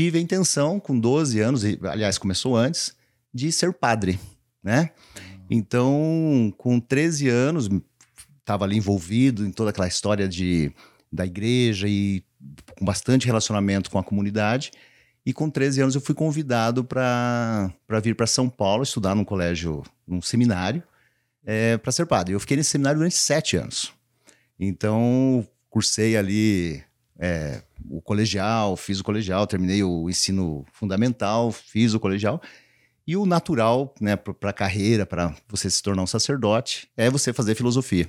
[0.00, 2.96] tive a intenção, com 12 anos, e, aliás, começou antes,
[3.34, 4.18] de ser padre,
[4.62, 4.92] né?
[5.50, 7.68] Então, com 13 anos,
[8.38, 10.72] estava ali envolvido em toda aquela história de,
[11.12, 12.24] da igreja e
[12.78, 14.70] com bastante relacionamento com a comunidade.
[15.26, 17.70] E com 13 anos eu fui convidado para
[18.02, 20.82] vir para São Paulo estudar num colégio, num seminário,
[21.44, 22.34] é, para ser padre.
[22.34, 23.92] Eu fiquei nesse seminário durante sete anos.
[24.58, 26.82] Então, cursei ali
[27.20, 32.40] é, o colegial, fiz o colegial, terminei o ensino fundamental, fiz o colegial.
[33.06, 37.32] E o natural, né, para a carreira, para você se tornar um sacerdote, é você
[37.32, 38.08] fazer filosofia.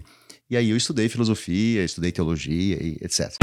[0.50, 3.36] E aí eu estudei filosofia, estudei teologia e etc.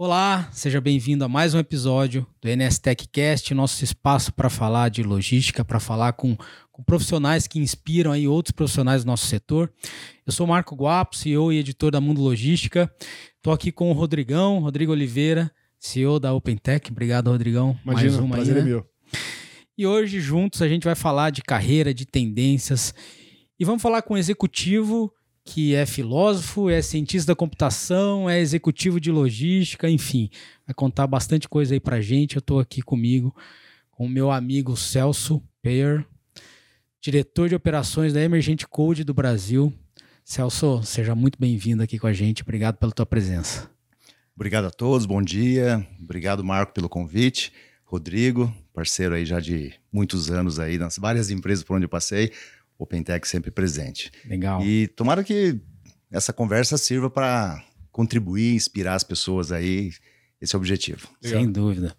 [0.00, 2.80] Olá, seja bem-vindo a mais um episódio do NS
[3.10, 6.36] Cast, nosso espaço para falar de logística, para falar com,
[6.70, 9.72] com, profissionais que inspiram aí outros profissionais do nosso setor.
[10.24, 12.88] Eu sou Marco Guapo, CEO e editor da Mundo Logística.
[13.38, 16.92] Estou aqui com o Rodrigão, Rodrigo Oliveira, CEO da OpenTech.
[16.92, 17.76] Obrigado, Rodrigão.
[17.84, 18.68] Imagina, mais uma prazer aí, né?
[18.68, 18.86] é meu.
[19.76, 22.94] E hoje, juntos, a gente vai falar de carreira, de tendências.
[23.58, 25.12] E vamos falar com um executivo
[25.48, 30.28] que é filósofo, é cientista da computação, é executivo de logística, enfim,
[30.66, 32.36] vai contar bastante coisa aí pra gente.
[32.36, 33.34] Eu estou aqui comigo
[33.90, 36.04] com o meu amigo Celso Peyer,
[37.00, 39.72] diretor de operações da Emergente Code do Brasil.
[40.22, 42.42] Celso, seja muito bem-vindo aqui com a gente.
[42.42, 43.70] Obrigado pela tua presença.
[44.36, 45.84] Obrigado a todos, bom dia.
[45.98, 47.54] Obrigado, Marco, pelo convite.
[47.84, 52.32] Rodrigo, parceiro aí já de muitos anos aí nas várias empresas por onde eu passei.
[52.78, 54.10] OpenTech sempre presente.
[54.24, 54.62] Legal.
[54.64, 55.60] E tomara que
[56.10, 59.90] essa conversa sirva para contribuir, inspirar as pessoas aí.
[60.40, 61.08] Esse é o objetivo.
[61.22, 61.40] Legal.
[61.40, 61.96] Sem dúvida.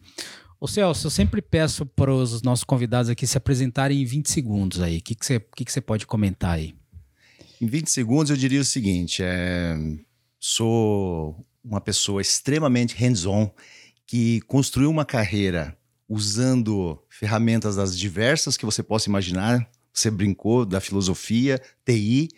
[0.60, 4.82] Ô Celso, eu sempre peço para os nossos convidados aqui se apresentarem em 20 segundos
[4.82, 4.98] aí.
[4.98, 6.76] O que, que, você, que, que você pode comentar aí?
[7.62, 9.76] Em 20 segundos eu diria o seguinte: é,
[10.40, 13.52] sou uma pessoa extremamente hands-on
[14.06, 20.80] que construiu uma carreira usando ferramentas das diversas que você possa imaginar, você brincou da
[20.80, 22.30] filosofia, TI,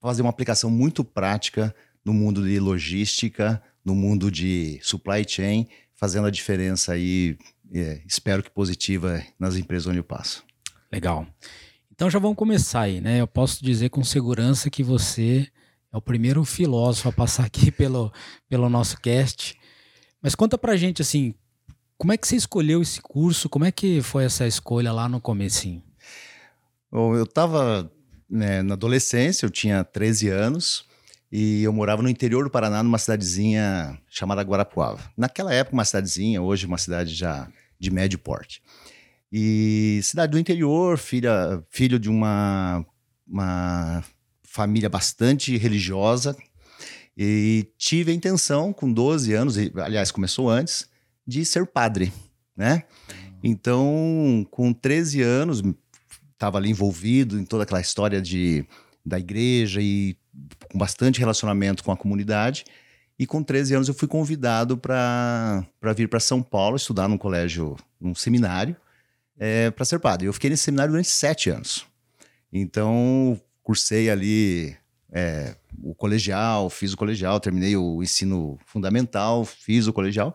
[0.00, 1.74] fazer uma aplicação muito prática
[2.04, 7.36] no mundo de logística, no mundo de supply chain, fazendo a diferença aí,
[7.72, 10.44] é, espero que positiva nas empresas onde eu passo.
[10.92, 11.26] Legal.
[11.92, 13.20] Então já vamos começar aí, né?
[13.20, 15.46] Eu posso dizer com segurança que você
[15.92, 18.12] é o primeiro filósofo a passar aqui pelo,
[18.48, 19.54] pelo nosso cast.
[20.22, 21.34] Mas conta pra gente assim,
[21.98, 23.48] como é que você escolheu esse curso?
[23.48, 25.82] Como é que foi essa escolha lá no comecinho?
[26.92, 27.90] Eu estava
[28.28, 30.84] né, na adolescência, eu tinha 13 anos
[31.30, 35.00] e eu morava no interior do Paraná, numa cidadezinha chamada Guarapuava.
[35.16, 38.62] Naquela época, uma cidadezinha, hoje uma cidade já de médio porte.
[39.32, 42.84] E cidade do interior, filha, filho de uma,
[43.26, 44.02] uma
[44.42, 46.36] família bastante religiosa.
[47.16, 50.88] E tive a intenção, com 12 anos, aliás, começou antes,
[51.24, 52.12] de ser padre,
[52.56, 52.82] né?
[53.42, 55.62] Então, com 13 anos,
[56.40, 58.64] estava ali envolvido em toda aquela história de,
[59.04, 60.16] da igreja e
[60.72, 62.64] com bastante relacionamento com a comunidade.
[63.18, 65.62] E com 13 anos eu fui convidado para
[65.94, 68.74] vir para São Paulo estudar num colégio, num seminário,
[69.38, 70.26] é, para ser padre.
[70.26, 71.84] Eu fiquei nesse seminário durante sete anos.
[72.50, 74.74] Então, cursei ali
[75.12, 80.34] é, o colegial, fiz o colegial, terminei o ensino fundamental, fiz o colegial.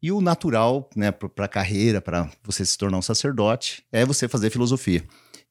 [0.00, 4.28] E o natural, né, para a carreira, para você se tornar um sacerdote, é você
[4.28, 5.04] fazer filosofia.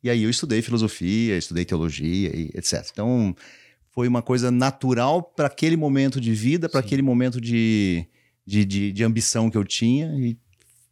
[0.03, 2.87] E aí eu estudei filosofia, estudei teologia e etc.
[2.91, 3.35] Então
[3.91, 8.05] foi uma coisa natural para aquele momento de vida, para aquele momento de,
[8.45, 10.37] de, de, de, ambição que eu tinha e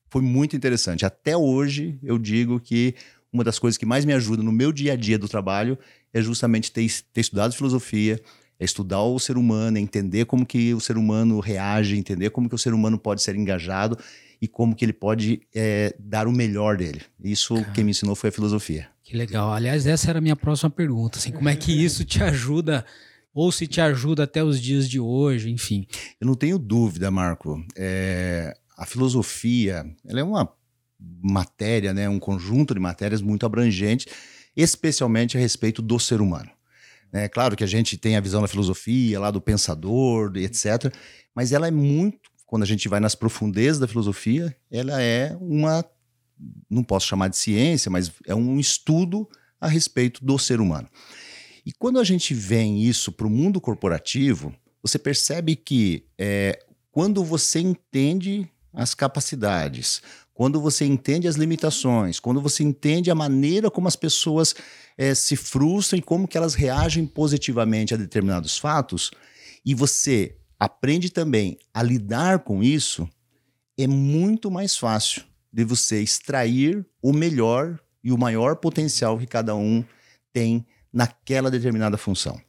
[0.09, 1.05] foi muito interessante.
[1.05, 2.93] Até hoje eu digo que
[3.31, 5.77] uma das coisas que mais me ajuda no meu dia a dia do trabalho
[6.13, 8.19] é justamente ter, ter estudado filosofia,
[8.59, 12.49] é estudar o ser humano, é entender como que o ser humano reage, entender como
[12.49, 13.97] que o ser humano pode ser engajado
[14.41, 17.01] e como que ele pode é, dar o melhor dele.
[17.23, 17.71] Isso Cara.
[17.71, 18.89] quem me ensinou foi a filosofia.
[19.09, 19.51] Que legal.
[19.51, 21.17] Aliás, essa era a minha próxima pergunta.
[21.17, 22.85] Assim, como é que isso te ajuda,
[23.33, 25.87] ou se te ajuda até os dias de hoje, enfim?
[26.21, 27.59] Eu não tenho dúvida, Marco.
[27.75, 30.47] É, a filosofia ela é uma
[31.23, 34.05] matéria, né, um conjunto de matérias muito abrangente,
[34.55, 36.51] especialmente a respeito do ser humano.
[37.11, 40.93] É claro que a gente tem a visão da filosofia, lá do pensador, etc.,
[41.33, 45.83] mas ela é muito, quando a gente vai nas profundezas da filosofia, ela é uma
[46.69, 49.27] não posso chamar de ciência, mas é um estudo
[49.59, 50.87] a respeito do ser humano.
[51.65, 56.57] E quando a gente vem isso para o mundo corporativo, você percebe que é,
[56.91, 60.01] quando você entende as capacidades,
[60.33, 64.55] quando você entende as limitações, quando você entende a maneira como as pessoas
[64.97, 69.11] é, se frustram e como que elas reagem positivamente a determinados fatos,
[69.65, 73.07] e você aprende também a lidar com isso,
[73.77, 79.55] é muito mais fácil de você extrair o melhor e o maior potencial que cada
[79.55, 79.83] um
[80.31, 82.39] tem naquela determinada função.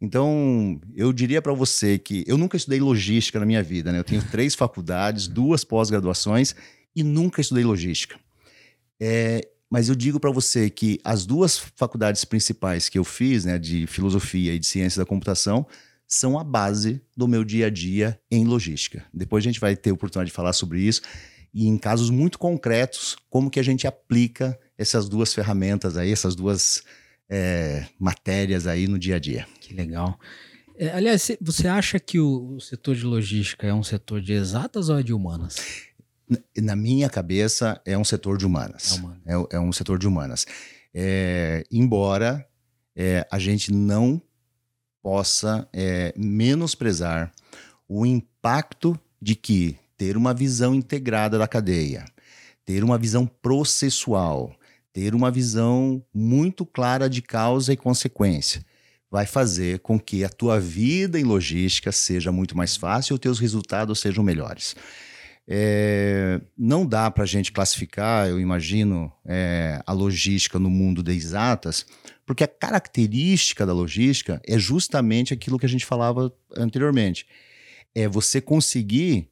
[0.00, 3.98] Então, eu diria para você que eu nunca estudei logística na minha vida, né?
[3.98, 6.54] Eu tenho três faculdades, duas pós-graduações
[6.94, 8.18] e nunca estudei logística.
[9.00, 13.58] É, mas eu digo para você que as duas faculdades principais que eu fiz, né,
[13.58, 15.66] de filosofia e de ciência da computação,
[16.06, 19.04] são a base do meu dia a dia em logística.
[19.12, 21.02] Depois a gente vai ter oportunidade de falar sobre isso
[21.52, 26.34] e em casos muito concretos como que a gente aplica essas duas ferramentas aí, essas
[26.34, 26.82] duas
[27.28, 29.46] é, matérias aí no dia a dia.
[29.60, 30.18] Que legal.
[30.76, 34.98] É, aliás, você acha que o setor de logística é um setor de exatas ou
[34.98, 35.56] é de humanas?
[36.56, 39.00] Na minha cabeça, é um setor de humanas.
[39.26, 40.46] É, é, é um setor de humanas.
[40.94, 42.46] É, embora
[42.94, 44.22] é, a gente não
[45.02, 45.68] possa
[46.16, 47.32] menosprezar
[47.88, 52.04] o impacto de que ter uma visão integrada da cadeia,
[52.64, 54.54] ter uma visão processual,
[54.92, 58.64] ter uma visão muito clara de causa e consequência,
[59.10, 63.20] vai fazer com que a tua vida em logística seja muito mais fácil e os
[63.20, 64.76] teus resultados sejam melhores.
[65.50, 71.10] É, não dá para a gente classificar, eu imagino, é, a logística no mundo de
[71.12, 71.86] exatas,
[72.26, 77.26] porque a característica da logística é justamente aquilo que a gente falava anteriormente.
[77.94, 79.30] É você conseguir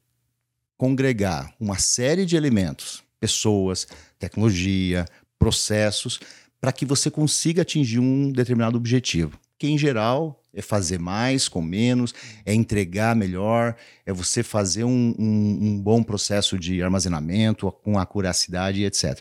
[0.77, 3.87] congregar uma série de elementos, pessoas,
[4.19, 5.05] tecnologia,
[5.39, 6.19] processos,
[6.61, 9.39] para que você consiga atingir um determinado objetivo.
[9.57, 12.13] Que em geral é fazer mais com menos,
[12.45, 13.75] é entregar melhor,
[14.05, 19.19] é você fazer um, um, um bom processo de armazenamento com acuracidade, etc.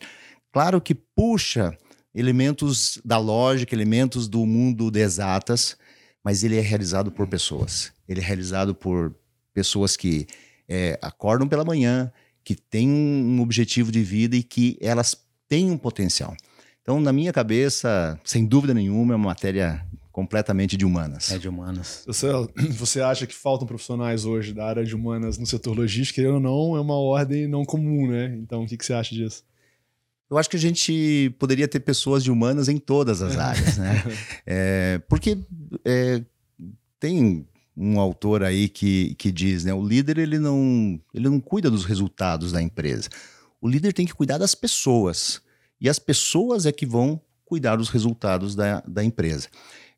[0.52, 1.76] Claro que puxa
[2.14, 5.76] elementos da lógica, elementos do mundo de exatas,
[6.24, 7.92] mas ele é realizado por pessoas.
[8.08, 9.14] Ele é realizado por
[9.52, 10.26] pessoas que
[10.68, 12.12] é, acordam pela manhã,
[12.44, 15.16] que têm um objetivo de vida e que elas
[15.48, 16.36] têm um potencial.
[16.82, 21.30] Então, na minha cabeça, sem dúvida nenhuma, é uma matéria completamente de humanas.
[21.30, 22.04] É de humanas.
[22.06, 22.28] Você,
[22.70, 26.16] você acha que faltam profissionais hoje da área de humanas no setor logístico?
[26.16, 28.34] Querendo ou não, é uma ordem não comum, né?
[28.40, 29.44] Então, o que, que você acha disso?
[30.30, 34.02] Eu acho que a gente poderia ter pessoas de humanas em todas as áreas, né?
[34.46, 35.36] É, porque
[35.84, 36.22] é,
[36.98, 37.46] tem
[37.76, 39.74] um autor aí que, que diz, né?
[39.74, 43.10] O líder ele não, ele não cuida dos resultados da empresa.
[43.60, 45.42] O líder tem que cuidar das pessoas.
[45.80, 49.48] E as pessoas é que vão cuidar dos resultados da, da empresa.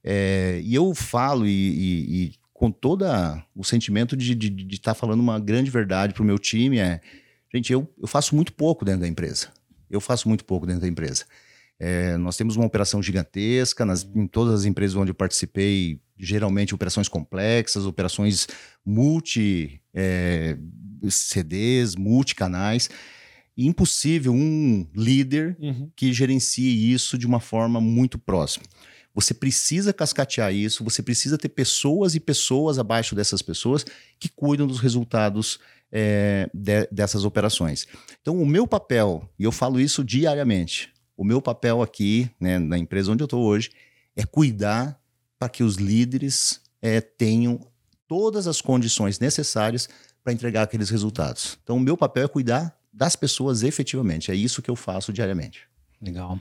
[0.02, 3.04] É, e eu falo e, e, e com todo
[3.54, 6.78] o sentimento de estar de, de tá falando uma grande verdade para o meu time
[6.78, 7.00] é,
[7.54, 9.48] gente, eu, eu faço muito pouco dentro da empresa.
[9.88, 11.24] Eu faço muito pouco dentro da empresa.
[11.80, 16.74] É, nós temos uma operação gigantesca nas, em todas as empresas onde eu participei, geralmente
[16.74, 18.48] operações complexas, operações
[18.84, 20.56] multi é,
[21.08, 22.90] CDs, multicanais.
[23.56, 25.90] Impossível um líder uhum.
[25.94, 28.64] que gerencie isso de uma forma muito próxima.
[29.14, 33.84] Você precisa cascatear isso, você precisa ter pessoas e pessoas abaixo dessas pessoas
[34.18, 35.58] que cuidam dos resultados
[35.90, 37.86] é, de, dessas operações.
[38.20, 42.78] Então, o meu papel, e eu falo isso diariamente, o meu papel aqui, né, na
[42.78, 43.72] empresa onde eu estou hoje,
[44.14, 44.98] é cuidar
[45.36, 47.60] para que os líderes é, tenham
[48.06, 49.88] todas as condições necessárias
[50.22, 51.58] para entregar aqueles resultados.
[51.64, 54.30] Então, o meu papel é cuidar das pessoas efetivamente.
[54.30, 55.62] É isso que eu faço diariamente.
[56.00, 56.38] Legal.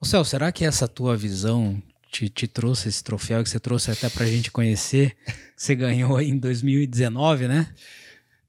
[0.00, 1.80] O Céu, será que essa tua visão
[2.10, 5.14] te, te trouxe esse troféu que você trouxe até para a gente conhecer?
[5.54, 7.72] Você ganhou em 2019, né?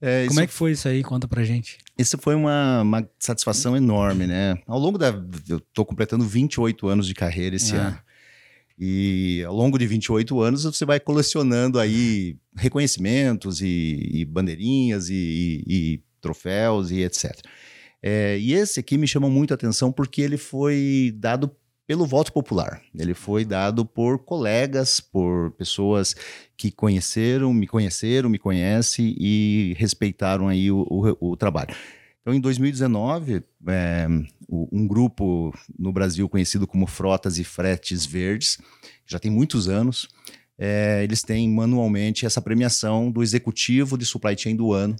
[0.05, 1.01] É, Como é que foi isso aí?
[1.01, 1.77] Conta pra gente.
[1.97, 4.57] Isso foi uma, uma satisfação enorme, né?
[4.67, 5.15] Ao longo da.
[5.47, 7.87] Eu tô completando 28 anos de carreira esse ah.
[7.87, 7.97] ano.
[8.77, 15.13] E ao longo de 28 anos você vai colecionando aí reconhecimentos e, e bandeirinhas e,
[15.15, 17.39] e, e, troféus e etc.
[18.01, 21.49] É, e esse aqui me chama muito a atenção porque ele foi dado
[21.85, 22.81] pelo voto popular.
[22.97, 26.15] Ele foi dado por colegas, por pessoas
[26.55, 31.75] que conheceram, me conheceram, me conhecem e respeitaram aí o, o, o trabalho.
[32.21, 34.07] Então, em 2019, é,
[34.49, 38.57] um grupo no Brasil conhecido como Frotas e Fretes Verdes,
[39.05, 40.07] já tem muitos anos,
[40.57, 44.95] é, eles têm manualmente essa premiação do executivo de supply chain do ano.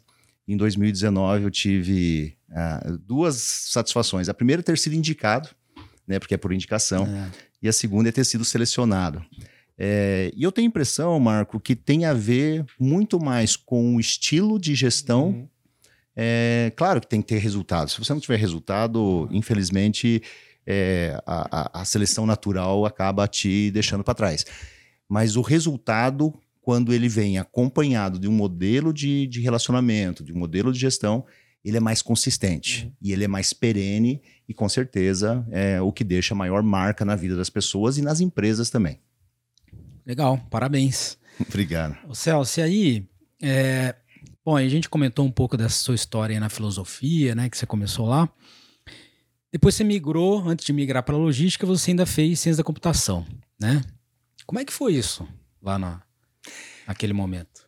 [0.46, 4.28] Em 2019, eu tive uh, duas satisfações.
[4.28, 5.48] A primeira ter sido indicado,
[6.08, 7.32] né, porque é por indicação, é.
[7.62, 9.24] e a segunda é ter sido selecionado.
[9.78, 14.00] É, e eu tenho a impressão, Marco, que tem a ver muito mais com o
[14.00, 15.48] estilo de gestão uhum.
[16.16, 17.90] É, claro que tem que ter resultado.
[17.90, 20.22] Se você não tiver resultado, infelizmente,
[20.66, 24.46] é, a, a, a, seleção natural acaba te deixando para trás.
[25.10, 30.38] Mas o resultado, quando ele vem acompanhado de um modelo de, de relacionamento, de um
[30.38, 31.26] modelo de gestão,
[31.64, 32.92] ele é mais consistente uhum.
[33.02, 37.16] e ele é mais perene e com certeza é o que deixa maior marca na
[37.16, 39.00] vida das pessoas e nas empresas também.
[40.06, 41.18] Legal, parabéns.
[41.48, 41.98] Obrigado.
[42.08, 43.10] O Celso, e aí,
[43.42, 43.96] é,
[44.44, 48.08] bom, a gente comentou um pouco dessa sua história na filosofia, né, que você começou
[48.08, 48.30] lá.
[49.52, 53.26] Depois você migrou, antes de migrar para a logística, você ainda fez ciência da computação,
[53.60, 53.82] né?
[54.48, 55.28] Como é que foi isso
[55.62, 56.02] lá na,
[56.88, 57.68] naquele momento?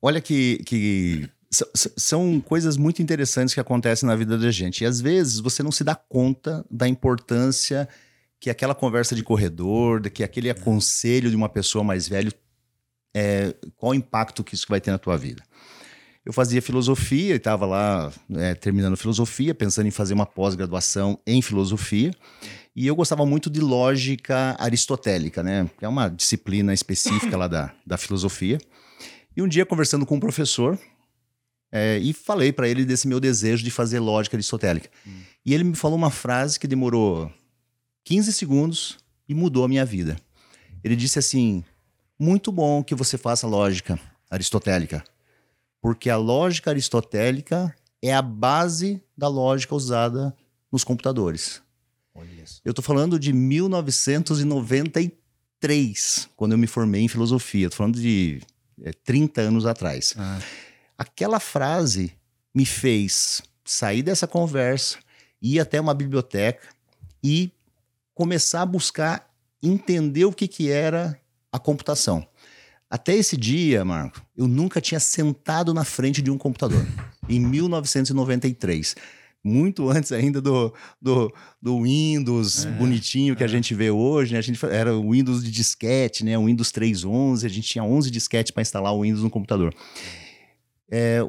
[0.00, 4.84] Olha que, que são coisas muito interessantes que acontecem na vida da gente.
[4.84, 7.88] E às vezes você não se dá conta da importância
[8.40, 12.32] que aquela conversa de corredor, que aquele aconselho de uma pessoa mais velha,
[13.14, 15.42] é, qual o impacto que isso vai ter na tua vida.
[16.24, 21.40] Eu fazia filosofia e estava lá é, terminando filosofia, pensando em fazer uma pós-graduação em
[21.40, 22.12] filosofia.
[22.76, 25.68] E eu gostava muito de lógica aristotélica, né?
[25.78, 28.58] Que é uma disciplina específica lá da, da filosofia.
[29.34, 30.78] E um dia, conversando com um professor,
[31.70, 34.88] é, e falei para ele desse meu desejo de fazer lógica aristotélica.
[35.06, 35.20] Hum.
[35.44, 37.30] E ele me falou uma frase que demorou
[38.04, 38.98] 15 segundos
[39.28, 40.16] e mudou a minha vida.
[40.82, 41.62] Ele disse assim:
[42.18, 45.04] Muito bom que você faça lógica aristotélica,
[45.80, 50.34] porque a lógica aristotélica é a base da lógica usada
[50.70, 51.62] nos computadores.
[52.64, 57.66] Eu estou falando de 1993, quando eu me formei em filosofia.
[57.66, 58.40] Estou falando de
[58.82, 60.14] é, 30 anos atrás.
[60.16, 60.38] Ah.
[60.98, 62.12] Aquela frase
[62.52, 64.98] me fez sair dessa conversa,
[65.40, 66.66] ir até uma biblioteca
[67.22, 67.52] e
[68.14, 69.30] começar a buscar
[69.62, 71.18] entender o que, que era
[71.52, 72.26] a computação.
[72.90, 76.84] Até esse dia, Marco, eu nunca tinha sentado na frente de um computador.
[77.28, 78.96] em 1993
[79.44, 83.46] muito antes ainda do, do, do Windows é, bonitinho que é.
[83.46, 84.38] a gente vê hoje, né?
[84.38, 86.36] A gente era o Windows de disquete, né?
[86.36, 89.72] O Windows 3.11, a gente tinha 11 disquetes para instalar o Windows no computador.
[90.90, 91.20] É,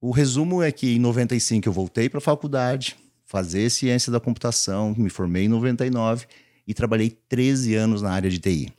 [0.00, 2.96] o resumo é que em 95 eu voltei para a faculdade,
[3.26, 6.26] fazer ciência da computação, me formei em 99
[6.66, 8.72] e trabalhei 13 anos na área de TI.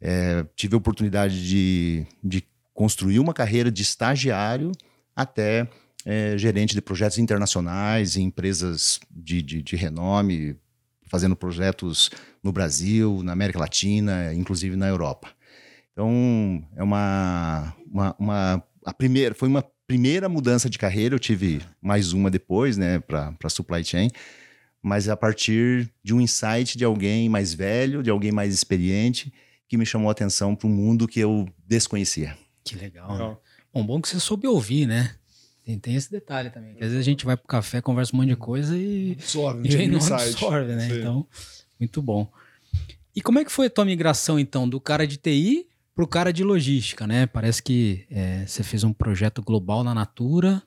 [0.00, 4.70] É, tive a oportunidade de, de construir uma carreira de estagiário
[5.16, 5.68] até
[6.04, 10.56] é, gerente de projetos internacionais em empresas de, de, de, renome,
[11.06, 12.10] fazendo projetos
[12.42, 15.28] no Brasil, na América Latina, inclusive na Europa.
[15.92, 21.60] Então, é uma, uma, uma a primeira, foi uma primeira mudança de carreira, eu tive
[21.80, 24.10] mais uma depois, né, para supply chain,
[24.82, 29.30] mas a partir de um insight de alguém mais velho, de alguém mais experiente,
[29.68, 32.34] que me chamou a atenção para um mundo que eu desconhecia.
[32.64, 33.12] Que legal.
[33.12, 33.30] legal.
[33.30, 33.36] Né?
[33.74, 35.14] Bom, bom que você soube ouvir, né?
[35.62, 36.72] Tem, tem esse detalhe também.
[36.72, 39.12] às vezes a gente vai pro café, conversa um monte de coisa e.
[39.12, 40.88] Absorve, e não absorve, né?
[40.88, 40.98] Sim.
[40.98, 41.26] Então,
[41.78, 42.32] muito bom.
[43.14, 45.66] E como é que foi a tua migração, então, do cara de TI
[45.98, 47.26] para o cara de logística, né?
[47.26, 50.62] Parece que é, você fez um projeto global na Natura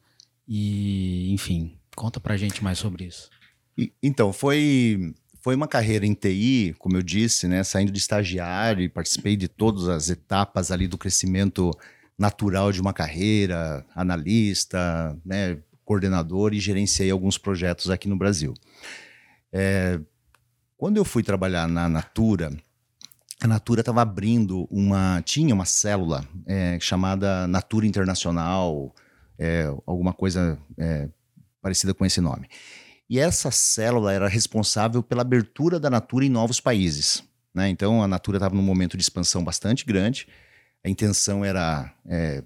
[0.45, 3.29] e, enfim, conta pra gente mais sobre isso.
[4.03, 7.63] Então, foi, foi uma carreira em TI, como eu disse, né?
[7.63, 11.71] Saindo de estagiário e participei de todas as etapas ali do crescimento
[12.19, 15.59] natural de uma carreira, analista, né?
[15.85, 18.53] coordenador e gerenciei alguns projetos aqui no Brasil.
[19.49, 19.97] É,
[20.75, 22.51] quando eu fui trabalhar na Natura,
[23.41, 25.21] a Natura estava abrindo uma.
[25.25, 28.93] tinha uma célula é, chamada Natura Internacional,
[29.37, 31.09] é, alguma coisa é,
[31.59, 32.47] parecida com esse nome.
[33.09, 37.23] E essa célula era responsável pela abertura da Natura em novos países.
[37.53, 37.67] Né?
[37.67, 40.27] Então a Natura estava num momento de expansão bastante grande.
[40.85, 42.43] A intenção era é,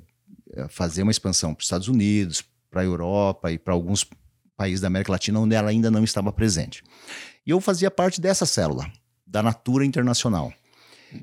[0.70, 4.10] fazer uma expansão para os Estados Unidos, para a Europa e para alguns
[4.56, 6.82] países da América Latina onde ela ainda não estava presente.
[7.46, 8.90] E eu fazia parte dessa célula,
[9.28, 10.54] da Natura Internacional.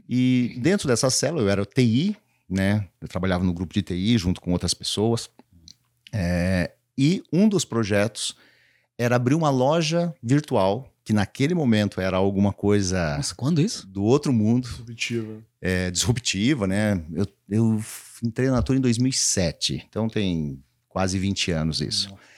[0.08, 2.16] E dentro dessa célula eu era TI,
[2.48, 2.86] né?
[3.00, 5.30] Eu trabalhava no grupo de TI junto com outras pessoas.
[6.12, 8.36] É, e um dos projetos
[8.98, 13.16] era abrir uma loja virtual, que naquele momento era alguma coisa.
[13.16, 13.86] Nossa, quando isso?
[13.86, 14.68] Do outro mundo.
[14.68, 15.42] Disruptiva.
[15.60, 17.02] É, disruptiva, né?
[17.12, 17.84] Eu, eu
[18.22, 22.10] entrei na Natura em 2007, então tem quase 20 anos isso.
[22.10, 22.31] Nossa.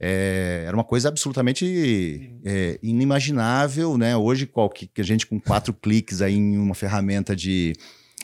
[0.00, 4.16] É, era uma coisa absolutamente é, inimaginável, né?
[4.16, 7.72] Hoje, qualquer, que a gente com quatro cliques aí em uma ferramenta de,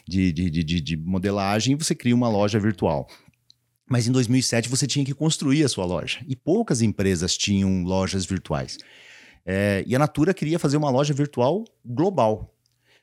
[0.06, 3.08] de, de, de, de modelagem, você cria uma loja virtual.
[3.88, 6.20] Mas em 2007 você tinha que construir a sua loja.
[6.28, 8.78] E poucas empresas tinham lojas virtuais.
[9.44, 12.54] É, e a Natura queria fazer uma loja virtual global.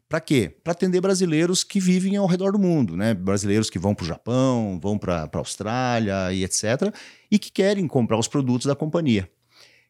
[0.09, 0.55] Para quê?
[0.63, 3.13] Para atender brasileiros que vivem ao redor do mundo, né?
[3.13, 6.93] Brasileiros que vão para o Japão, vão para a Austrália e etc.
[7.29, 9.29] E que querem comprar os produtos da companhia.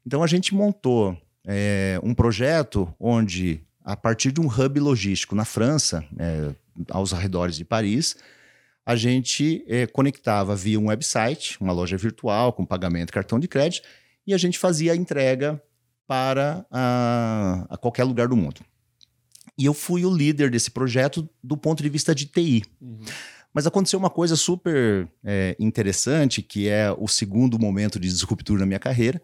[0.05, 5.45] Então a gente montou é, um projeto onde, a partir de um hub logístico na
[5.45, 6.49] França, é,
[6.89, 8.15] aos arredores de Paris,
[8.83, 13.87] a gente é, conectava via um website, uma loja virtual com pagamento cartão de crédito,
[14.25, 15.61] e a gente fazia a entrega
[16.07, 18.61] para a, a qualquer lugar do mundo.
[19.57, 22.63] E eu fui o líder desse projeto do ponto de vista de TI.
[22.79, 22.99] Uhum.
[23.53, 28.65] Mas aconteceu uma coisa super é, interessante, que é o segundo momento de disruptura na
[28.67, 29.21] minha carreira,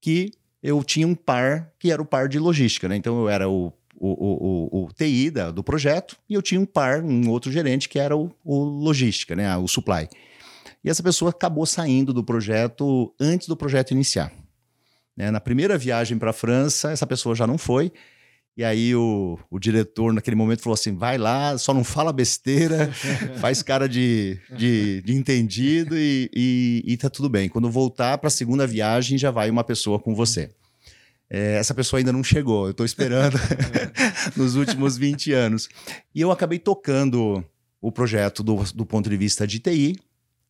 [0.00, 0.30] que
[0.62, 2.96] eu tinha um par que era o par de logística, né?
[2.96, 6.66] Então eu era o, o, o, o TI da, do projeto e eu tinha um
[6.66, 9.56] par, um outro gerente que era o, logística, né?
[9.56, 10.08] O supply.
[10.82, 14.32] E essa pessoa acabou saindo do projeto antes do projeto iniciar.
[15.16, 15.30] Né?
[15.30, 17.92] Na primeira viagem para a França, essa pessoa já não foi.
[18.56, 22.92] E aí o, o diretor, naquele momento, falou assim: vai lá, só não fala besteira,
[23.40, 27.48] faz cara de, de, de entendido e, e, e, tá tudo bem.
[27.48, 30.50] Quando voltar para a segunda viagem, já vai uma pessoa com você.
[31.28, 33.36] É, essa pessoa ainda não chegou, eu estou esperando
[34.36, 35.68] nos últimos 20 anos.
[36.14, 37.44] E eu acabei tocando
[37.80, 39.98] o projeto do, do ponto de vista de TI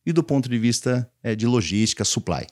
[0.05, 2.45] e do ponto de vista é, de logística, supply.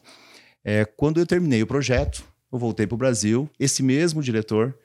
[0.63, 4.75] É, quando eu terminei o projeto, eu voltei para o Brasil, esse mesmo diretor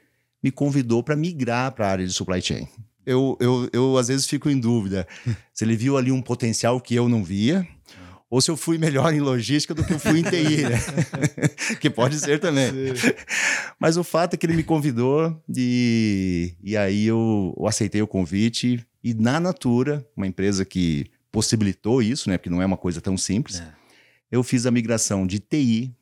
[0.42, 2.68] me convidou para migrar para a área de supply chain.
[3.04, 5.07] Eu, eu, eu, às vezes, fico em dúvida
[5.52, 7.66] se ele viu ali um potencial que eu não via,
[8.30, 10.78] ou se eu fui melhor em logística do que eu fui em TI, né?
[11.80, 12.71] que pode ser também.
[13.80, 18.07] Mas o fato é que ele me convidou e, e aí eu, eu aceitei o
[18.07, 22.37] convite e na Natura, uma empresa que possibilitou isso, né?
[22.37, 23.68] Porque não é uma coisa tão simples, é.
[24.30, 25.95] eu fiz a migração de TI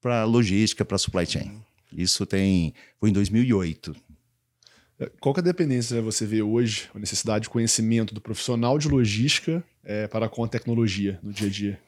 [0.00, 1.60] para logística, para supply chain.
[1.96, 3.94] Isso tem foi em 2008.
[4.98, 8.78] É, qual que é a dependência você vê hoje, a necessidade de conhecimento do profissional
[8.78, 11.80] de logística é, para com a tecnologia no dia a dia?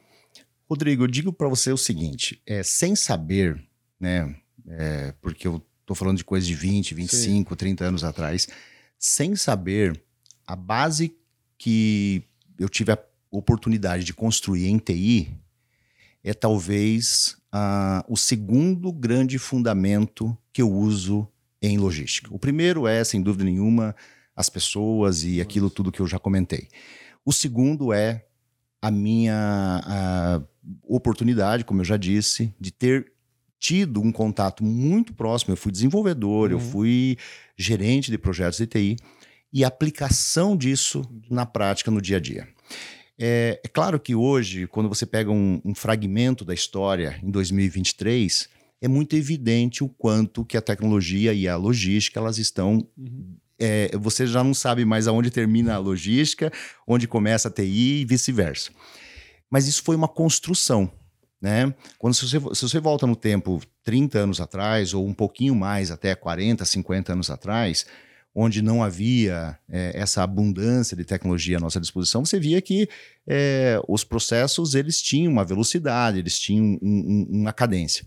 [0.69, 3.63] Rodrigo, eu digo para você o seguinte: é, sem saber,
[4.01, 4.35] né,
[4.67, 7.57] é, porque eu estou falando de coisas de 20, 25, Sim.
[7.57, 8.49] 30 anos atrás,
[8.99, 10.03] sem saber,
[10.47, 11.17] a base
[11.59, 12.25] que
[12.59, 12.99] eu tive a
[13.31, 15.35] oportunidade de construir em TI
[16.23, 21.29] é talvez uh, o segundo grande fundamento que eu uso
[21.63, 22.35] em logística.
[22.35, 23.95] O primeiro é, sem dúvida nenhuma,
[24.35, 26.69] as pessoas e aquilo tudo que eu já comentei.
[27.25, 28.27] O segundo é
[28.83, 30.43] a minha a
[30.83, 33.13] oportunidade, como eu já disse, de ter
[33.59, 35.53] tido um contato muito próximo.
[35.53, 36.57] Eu fui desenvolvedor, uhum.
[36.57, 37.17] eu fui
[37.57, 38.97] gerente de projetos de TI
[39.51, 42.49] e aplicação disso na prática no dia a dia.
[43.19, 48.49] É, é claro que hoje, quando você pega um, um fragmento da história em 2023,
[48.81, 53.37] é muito evidente o quanto que a tecnologia e a logística elas estão uhum.
[53.59, 56.53] é, você já não sabe mais aonde termina a logística,
[56.87, 58.71] onde começa a TI e vice-versa.
[59.49, 60.91] Mas isso foi uma construção,
[61.41, 61.73] né?
[61.99, 65.91] Quando se você, se você volta no tempo 30 anos atrás, ou um pouquinho mais,
[65.91, 67.87] até 40, 50 anos atrás,
[68.35, 72.89] onde não havia é, essa abundância de tecnologia à nossa disposição, você via que
[73.27, 78.05] é, os processos eles tinham uma velocidade, eles tinham um, um, uma cadência.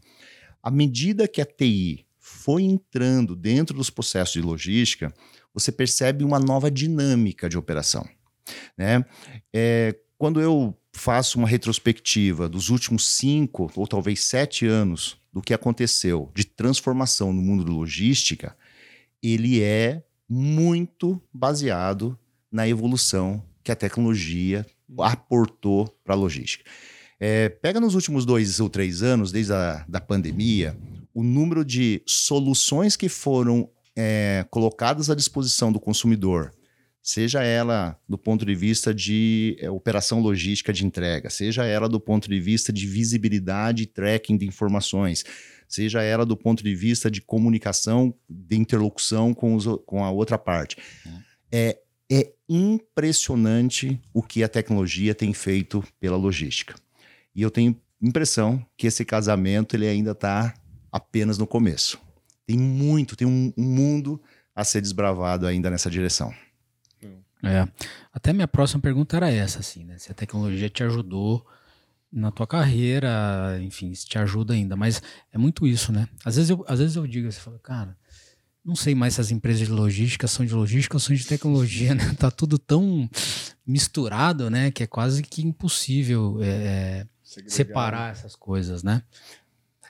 [0.62, 5.14] À medida que a TI foi entrando dentro dos processos de logística,
[5.54, 8.08] você percebe uma nova dinâmica de operação.
[8.78, 9.06] Né?
[9.54, 15.54] É, quando eu faço uma retrospectiva dos últimos cinco ou talvez sete anos do que
[15.54, 18.58] aconteceu de transformação no mundo da logística,
[19.22, 22.18] ele é muito baseado
[22.52, 24.66] na evolução que a tecnologia
[25.00, 26.64] aportou para a logística.
[27.20, 30.78] É, pega nos últimos dois ou três anos, desde a da pandemia,
[31.14, 36.54] o número de soluções que foram é, colocadas à disposição do consumidor,
[37.02, 42.00] seja ela do ponto de vista de é, operação logística de entrega, seja ela do
[42.00, 45.24] ponto de vista de visibilidade e tracking de informações,
[45.68, 50.38] seja ela do ponto de vista de comunicação, de interlocução com, os, com a outra
[50.38, 50.78] parte.
[51.06, 51.22] Uhum.
[51.52, 51.80] É,
[52.12, 56.76] é impressionante o que a tecnologia tem feito pela logística.
[57.36, 60.54] E eu tenho impressão que esse casamento ele ainda está
[60.92, 62.00] apenas no começo.
[62.46, 64.22] Tem muito, tem um, um mundo
[64.56, 66.34] a ser desbravado ainda nessa direção.
[67.44, 67.68] É.
[68.12, 69.98] Até minha próxima pergunta era essa, assim, né?
[70.00, 71.46] Se a tecnologia te ajudou
[72.18, 74.76] na tua carreira, enfim, isso te ajuda ainda.
[74.76, 75.02] Mas
[75.32, 76.08] é muito isso, né?
[76.26, 77.96] Às vezes eu, às vezes eu digo, você fala, cara,
[78.66, 81.94] não sei mais se as empresas de logística são de logística ou são de tecnologia,
[81.96, 82.16] né?
[82.18, 83.10] Tá tudo tão
[83.66, 84.72] misturado, né?
[84.72, 89.04] Que é quase que impossível é, separar essas coisas, né?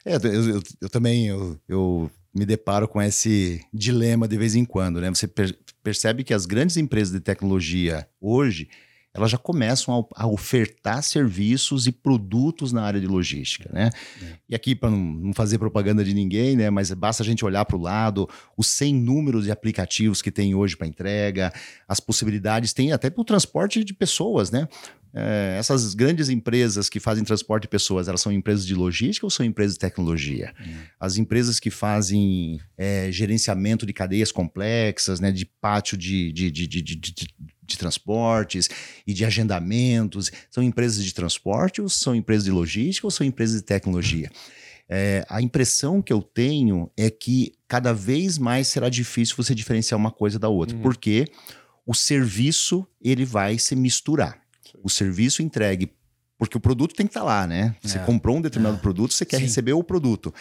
[0.05, 4.63] É, eu, eu, eu também eu, eu, me deparo com esse dilema de vez em
[4.65, 5.09] quando, né?
[5.09, 8.67] Você per percebe que as grandes empresas de tecnologia hoje
[9.17, 13.89] elas já começam a, a, ofertar serviços e produtos na área de logística, né?
[14.21, 14.38] É.
[14.49, 16.69] E aqui, para não, não, fazer propaganda de ninguém, né?
[16.69, 20.53] Mas basta a gente olhar para o lado, os 100 números de aplicativos que tem
[20.53, 21.51] hoje para entrega,
[21.88, 24.67] as possibilidades, tem até para o transporte de pessoas, né?
[25.13, 29.32] É, essas grandes empresas que fazem transporte de pessoas, elas são empresas de logística ou
[29.32, 30.53] são empresas de tecnologia?
[30.60, 30.75] Uhum.
[30.99, 36.67] As empresas que fazem é, gerenciamento de cadeias complexas, né, de pátio de, de, de,
[36.67, 36.95] de,
[37.67, 38.69] de, transportes
[39.06, 43.58] e de agendamentos, são empresas de transporte ou são empresas de logística ou são empresas
[43.58, 44.32] de tecnologia?
[44.89, 49.99] É, a impressão que eu tenho é que cada vez mais será difícil você diferenciar
[49.99, 50.82] uma coisa da outra, uhum.
[50.82, 51.25] porque
[51.86, 54.47] o serviço ele vai se misturar
[54.84, 55.91] o serviço entregue,
[56.38, 57.75] porque o produto tem que estar tá lá, né?
[57.82, 58.03] Você é.
[58.03, 58.80] comprou um determinado é.
[58.82, 59.43] produto, você quer Sim.
[59.43, 60.34] receber o produto.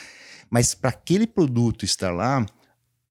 [0.51, 2.45] Mas para aquele produto estar lá,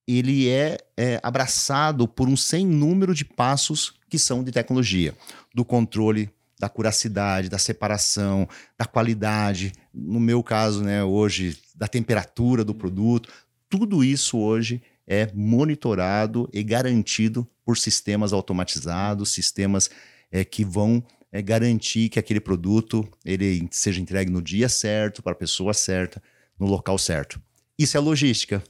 [0.07, 5.13] ele é, é, abraçado por um sem número de passos que são de tecnologia,
[5.53, 8.47] do controle da curacidade, da separação,
[8.77, 13.29] da qualidade, no meu caso, né, hoje, da temperatura do produto.
[13.69, 19.89] Tudo isso hoje é monitorado e garantido por sistemas automatizados, sistemas
[20.31, 25.33] é, que vão é garantir que aquele produto ele seja entregue no dia certo, para
[25.33, 26.23] a pessoa certa,
[26.57, 27.41] no local certo.
[27.77, 28.63] Isso é logística,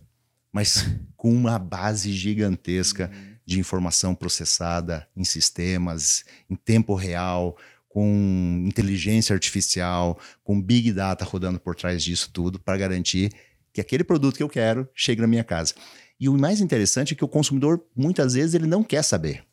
[0.51, 3.34] mas com uma base gigantesca uhum.
[3.45, 11.59] De informação processada em sistemas, em tempo real, com inteligência artificial, com big data rodando
[11.59, 13.31] por trás disso tudo, para garantir
[13.71, 15.73] que aquele produto que eu quero chegue na minha casa.
[16.19, 19.43] E o mais interessante é que o consumidor, muitas vezes, ele não quer saber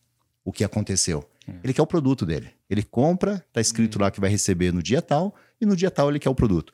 [0.44, 1.28] o que aconteceu.
[1.46, 1.52] É.
[1.62, 2.50] Ele quer o produto dele.
[2.68, 4.02] Ele compra, tá escrito uhum.
[4.02, 6.72] lá que vai receber no dia tal, e no dia tal ele quer o produto.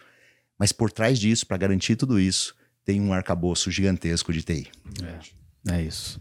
[0.58, 2.54] Mas por trás disso, para garantir tudo isso,
[2.84, 4.68] tem um arcabouço gigantesco de TI.
[5.70, 6.20] É, é isso.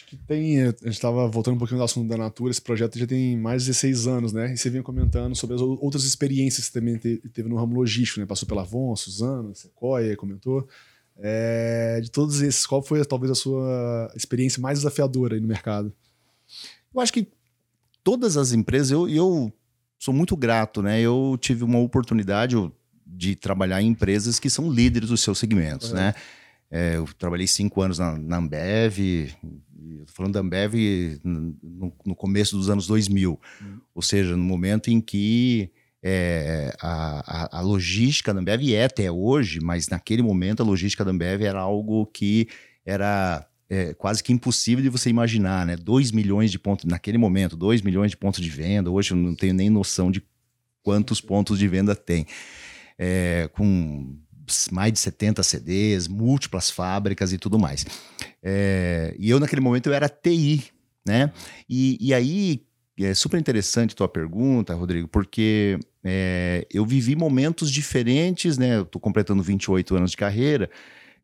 [0.00, 0.62] Acho que tem.
[0.62, 3.62] A gente estava voltando um pouquinho do assunto da Natura, esse projeto já tem mais
[3.62, 4.52] de 16 anos, né?
[4.52, 8.26] E você vinha comentando sobre as outras experiências que também teve no ramo logístico, né?
[8.26, 10.66] Passou pela Avon, Suzana, Sequoia, comentou.
[11.18, 15.92] É, de todos esses, qual foi talvez a sua experiência mais desafiadora aí no mercado?
[16.94, 17.28] Eu acho que
[18.02, 19.52] todas as empresas, eu, eu
[19.98, 20.98] sou muito grato, né?
[20.98, 22.56] Eu tive uma oportunidade
[23.06, 25.96] de trabalhar em empresas que são líderes dos seus segmentos, uhum.
[25.96, 26.14] né?
[26.70, 29.28] É, eu trabalhei cinco anos na, na Ambev,
[30.06, 30.74] falando da Ambev
[31.24, 33.30] no, no, começo dos anos 2000,
[33.60, 33.80] uhum.
[33.94, 35.70] ou seja, no momento em que
[36.02, 41.04] é, a, a, a, logística da Ambev é até hoje, mas naquele momento a logística
[41.04, 42.48] da Ambev era algo que
[42.86, 45.76] era é, quase que impossível de você imaginar, né?
[45.76, 48.90] 2 milhões de pontos, naquele momento, 2 milhões de pontos de venda.
[48.90, 50.22] Hoje eu não tenho nem noção de
[50.82, 52.26] quantos pontos de venda tem.
[52.98, 54.16] É, com
[54.70, 57.84] mais de 70 CDs, múltiplas fábricas e tudo mais.
[58.42, 60.64] É, e eu, naquele momento, eu era TI,
[61.06, 61.32] né?
[61.68, 62.62] E, e aí,
[62.98, 68.76] é super interessante tua pergunta, Rodrigo, porque é, eu vivi momentos diferentes, né?
[68.76, 70.70] Eu tô completando 28 anos de carreira,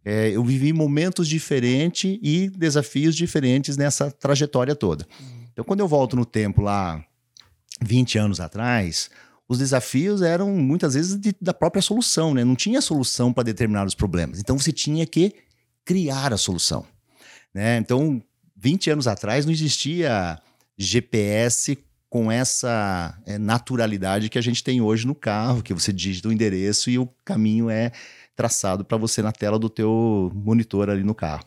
[0.05, 5.07] é, eu vivi momentos diferentes e desafios diferentes nessa trajetória toda.
[5.21, 5.45] Uhum.
[5.53, 7.05] Então, quando eu volto no tempo lá,
[7.83, 9.11] 20 anos atrás,
[9.49, 12.45] os desafios eram muitas vezes de, da própria solução, né?
[12.45, 14.41] Não tinha solução para determinados problemas.
[14.41, 15.33] Então, você tinha que
[15.85, 16.85] criar a solução.
[17.55, 17.79] Né?
[17.79, 18.21] Então,
[18.57, 20.39] 20 anos atrás não existia
[20.77, 21.79] GPS
[22.11, 26.33] com essa é, naturalidade que a gente tem hoje no carro, que você digita o
[26.33, 27.93] endereço e o caminho é
[28.35, 31.45] traçado para você na tela do teu monitor ali no carro.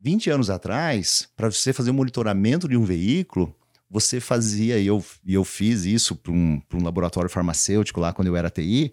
[0.00, 3.54] 20 anos atrás, para você fazer o um monitoramento de um veículo,
[3.90, 8.28] você fazia, e eu, e eu fiz isso para um, um laboratório farmacêutico lá quando
[8.28, 8.92] eu era TI,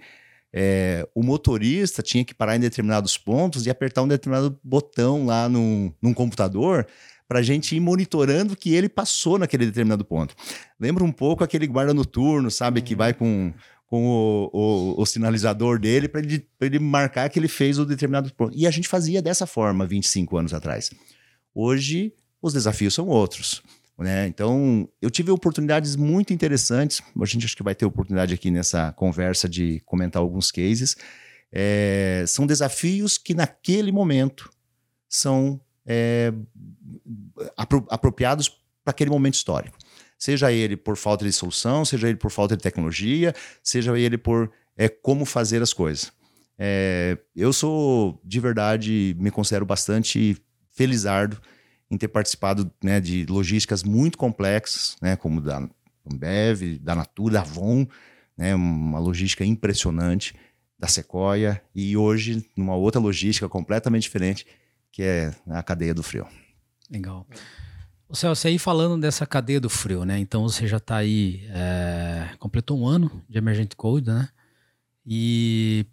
[0.54, 5.50] é, o motorista tinha que parar em determinados pontos e apertar um determinado botão lá
[5.50, 6.88] num, num computador
[7.28, 10.34] para a gente ir monitorando que ele passou naquele determinado ponto.
[10.80, 12.98] Lembra um pouco aquele guarda noturno, sabe, que uhum.
[12.98, 13.54] vai com
[13.88, 18.34] com o, o, o sinalizador dele para ele, ele marcar que ele fez o determinado
[18.34, 18.58] ponto.
[18.58, 20.92] E a gente fazia dessa forma 25 anos atrás.
[21.54, 23.62] Hoje, os desafios são outros.
[23.98, 24.28] Né?
[24.28, 27.02] Então, eu tive oportunidades muito interessantes.
[27.20, 30.98] A gente acho que vai ter oportunidade aqui nessa conversa de comentar alguns cases.
[31.52, 34.50] É, são desafios que, naquele momento,
[35.08, 36.34] são é,
[37.56, 38.50] apro apropriados
[38.84, 39.78] para aquele momento histórico.
[40.18, 44.52] Seja ele por falta de solução, seja ele por falta de tecnologia, seja ele por
[44.76, 46.12] é, como fazer as coisas.
[47.36, 50.38] Eu sou, de verdade, me considero bastante
[50.72, 51.42] felizardo
[51.90, 55.68] em ter participado né, de logísticas muito complexas, né, como da
[56.12, 57.88] Ambev, da Natura, da Avon,
[58.38, 60.36] né, uma logística impressionante.
[60.78, 64.46] da Sequoia e hoje numa outra logística completamente diferente,
[64.92, 66.28] que é a cadeia do frio.
[66.90, 67.26] Legal.
[68.08, 70.20] O Celso, aí falando dessa cadeia do frio, né?
[70.20, 74.30] Então você já está aí, é, completou um ano de Emergent Code, né?
[75.06, 75.86] E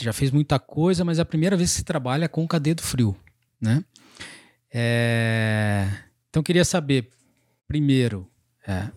[0.00, 2.82] já fez muita coisa, mas é a primeira vez que você trabalha com cadeia do
[2.82, 3.16] frio,
[3.60, 3.84] né?
[4.72, 5.88] É,
[6.30, 7.10] então queria saber,
[7.68, 8.28] primeiro,
[8.66, 8.88] é,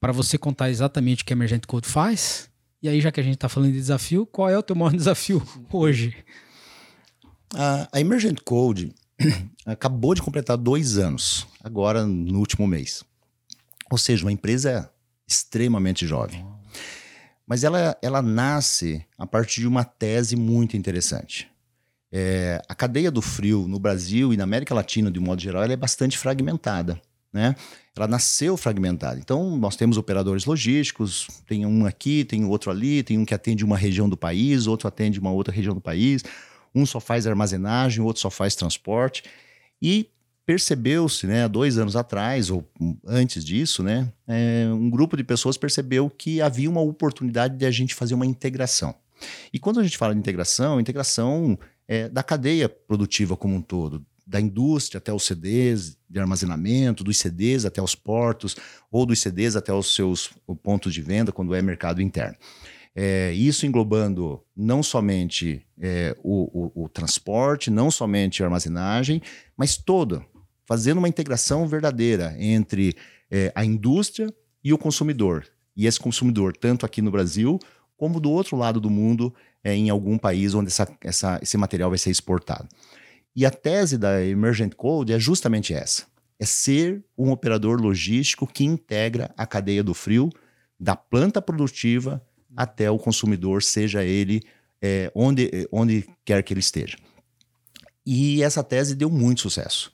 [0.00, 2.50] para você contar exatamente o que a Emergent Code faz,
[2.82, 4.92] e aí já que a gente está falando de desafio, qual é o teu maior
[4.96, 6.14] desafio hoje?
[7.54, 8.92] A, a Emergent Code
[9.64, 13.04] acabou de completar dois anos, agora no último mês.
[13.90, 14.90] Ou seja, uma empresa
[15.26, 16.44] extremamente jovem.
[17.46, 21.50] Mas ela, ela nasce a partir de uma tese muito interessante.
[22.16, 25.64] É, a cadeia do frio no Brasil e na América Latina, de um modo geral,
[25.64, 27.00] ela é bastante fragmentada.
[27.32, 27.56] Né?
[27.96, 29.18] Ela nasceu fragmentada.
[29.18, 33.64] Então, nós temos operadores logísticos, tem um aqui, tem outro ali, tem um que atende
[33.64, 36.22] uma região do país, outro atende uma outra região do país,
[36.72, 39.24] um só faz armazenagem, outro só faz transporte.
[39.82, 40.08] E
[40.46, 42.64] percebeu-se, né, há dois anos atrás, ou
[43.04, 47.72] antes disso, né, é, um grupo de pessoas percebeu que havia uma oportunidade de a
[47.72, 48.94] gente fazer uma integração.
[49.52, 54.04] E quando a gente fala de integração, integração é da cadeia produtiva como um todo,
[54.26, 58.56] da indústria até os CDs de armazenamento, dos CDs até os portos,
[58.90, 60.30] ou dos CDs até os seus
[60.62, 62.36] pontos de venda, quando é mercado interno.
[62.96, 69.20] É, isso englobando não somente é, o, o, o, transporte, não somente a armazenagem,
[69.56, 70.24] mas toda,
[70.64, 72.94] fazendo uma integração verdadeira entre
[73.30, 75.44] é, a indústria e o consumidor.
[75.76, 77.58] E esse consumidor, tanto aqui no Brasil,
[77.96, 81.90] como do outro lado do mundo, é, em algum país onde essa, essa, esse material
[81.90, 82.68] vai ser exportado.
[83.34, 86.04] E a tese da Emergent Code é justamente essa:
[86.38, 90.30] é ser um operador logístico que integra a cadeia do frio,
[90.78, 92.24] da planta produtiva
[92.56, 94.42] até o consumidor, seja ele
[94.80, 96.96] é, onde, onde quer que ele esteja.
[98.06, 99.92] E essa tese deu muito sucesso.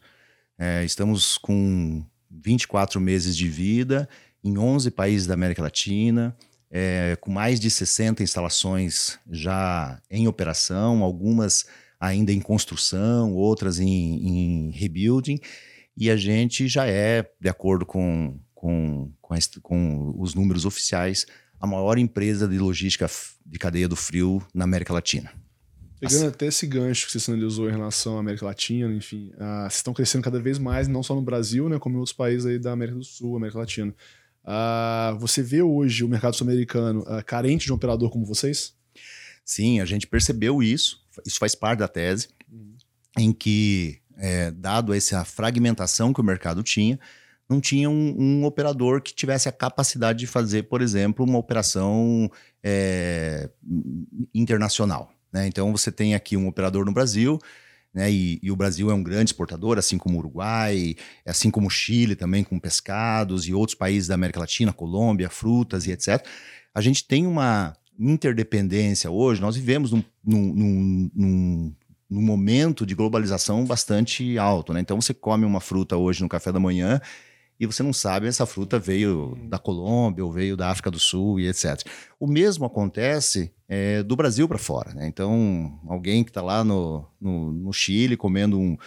[0.58, 4.08] É, estamos com 24 meses de vida
[4.42, 6.36] em 11 países da América Latina,
[6.70, 11.66] é, com mais de 60 instalações já em operação, algumas
[11.98, 15.38] ainda em construção, outras em, em rebuilding,
[15.96, 21.26] e a gente já é, de acordo com, com, com, com os números oficiais,
[21.60, 23.06] a maior empresa de logística
[23.44, 25.30] de cadeia do frio na América Latina.
[26.00, 29.74] Pegando até esse gancho que você sinalizou em relação à América Latina, enfim, uh, vocês
[29.74, 32.58] estão crescendo cada vez mais, não só no Brasil, né, como em outros países aí
[32.58, 33.94] da América do Sul, América Latina.
[34.44, 38.74] Uh, você vê hoje o mercado sul-americano uh, carente de um operador como vocês?
[39.44, 42.76] Sim, a gente percebeu isso, isso faz parte da tese, uhum.
[43.18, 46.98] em que, é, dado essa fragmentação que o mercado tinha,
[47.48, 52.30] não tinha um, um, operador que tivesse a capacidade de fazer, por exemplo, uma operação
[52.62, 53.50] é,
[54.32, 55.12] internacional.
[55.32, 55.48] Né?
[55.48, 57.40] Então você tem aqui um operador no Brasil,
[57.92, 58.10] né?
[58.10, 60.94] E, e, o Brasil é um grande exportador, assim como o Uruguai,
[61.26, 65.86] assim como o Chile também, com pescados e outros países da América Latina, Colômbia, frutas
[65.86, 66.24] e etc.
[66.74, 71.74] A gente tem uma interdependência hoje, nós vivemos num, num, num,
[72.08, 74.72] num momento de globalização bastante alto.
[74.72, 74.80] Né?
[74.80, 77.00] Então você come uma fruta hoje no café da manhã
[77.60, 81.38] e você não sabe essa fruta veio da Colômbia ou veio da África do Sul
[81.38, 81.86] e etc.
[82.18, 84.94] O mesmo acontece é, do Brasil para fora.
[84.94, 85.06] Né?
[85.06, 88.78] Então, alguém que está lá no, no, no, Chile comendo um,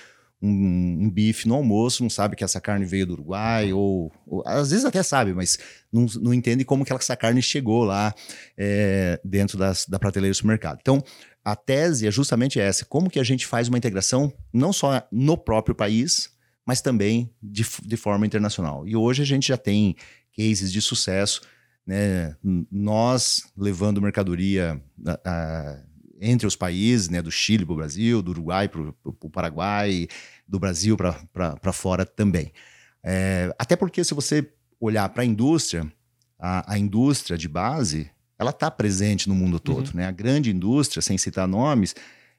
[0.41, 4.41] um, um, bife no almoço não sabe que essa carne veio do Uruguai, ou, ou
[4.43, 5.59] às vezes até sabe, mas
[5.91, 8.11] não, não entende como que essa carne chegou lá
[8.57, 10.79] é, dentro das, da prateleira do supermercado.
[10.81, 11.03] Então,
[11.45, 15.37] a tese é justamente essa: como que a gente faz uma integração não só no
[15.37, 16.32] próprio país,
[16.65, 18.87] mas também de, de forma internacional.
[18.87, 19.95] E hoje a gente já tem
[20.35, 21.41] cases de sucesso,
[21.85, 22.35] né?
[22.71, 25.79] Nós levando mercadoria a, a,
[26.21, 27.21] entre os países, né?
[27.21, 30.07] Do Chile para o Brasil, do Uruguai para o Paraguai,
[30.47, 32.51] do Brasil para fora também.
[33.03, 34.49] É, até porque se você
[34.79, 35.91] olhar para a indústria,
[36.39, 39.93] a indústria de base, ela está presente no mundo todo, uhum.
[39.95, 40.07] né?
[40.07, 41.95] A grande indústria, sem citar nomes,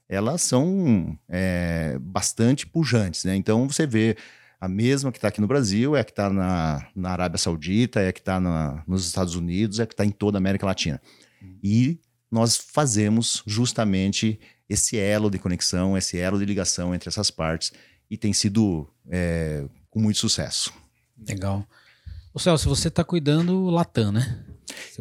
[0.09, 3.35] elas são é, bastante pujantes, né?
[3.37, 4.17] Então você vê
[4.61, 8.01] a mesma que está aqui no Brasil, é a que está na, na Arábia Saudita,
[8.01, 8.41] é a que está
[8.87, 11.01] nos Estados Unidos, é a que está em toda a América Latina.
[11.63, 11.99] E
[12.31, 17.73] nós fazemos justamente esse elo de conexão, esse elo de ligação entre essas partes
[18.11, 20.73] e tem sido é, com muito sucesso.
[21.29, 21.67] Legal.
[22.33, 24.45] Ô Celso, você está cuidando Latam, né?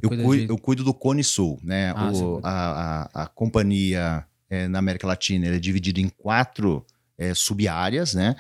[0.01, 0.49] Eu cuido, de...
[0.49, 1.93] eu cuido, do Cone Sul, né?
[1.95, 5.47] Ah, o, a, a, a companhia é, na América Latina.
[5.47, 6.85] Ele é dividido em quatro
[7.17, 8.35] é, sub-áreas, né?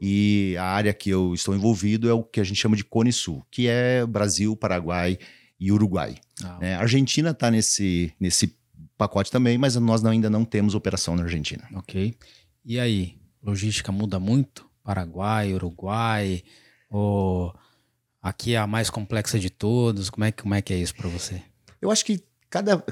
[0.00, 3.12] E a área que eu estou envolvido é o que a gente chama de Cone
[3.12, 5.18] Sul, que é Brasil, Paraguai
[5.58, 6.16] e Uruguai.
[6.44, 6.58] Ah.
[6.60, 8.56] É, a Argentina está nesse, nesse
[8.96, 11.68] pacote também, mas nós ainda não temos operação na Argentina.
[11.74, 12.14] Ok.
[12.64, 14.68] E aí, logística muda muito?
[14.84, 16.42] Paraguai, Uruguai,
[16.88, 17.54] ou
[18.22, 20.10] aqui é a mais complexa de todos?
[20.10, 21.42] Como é, como é que é isso para você?
[21.80, 22.84] Eu acho que cada,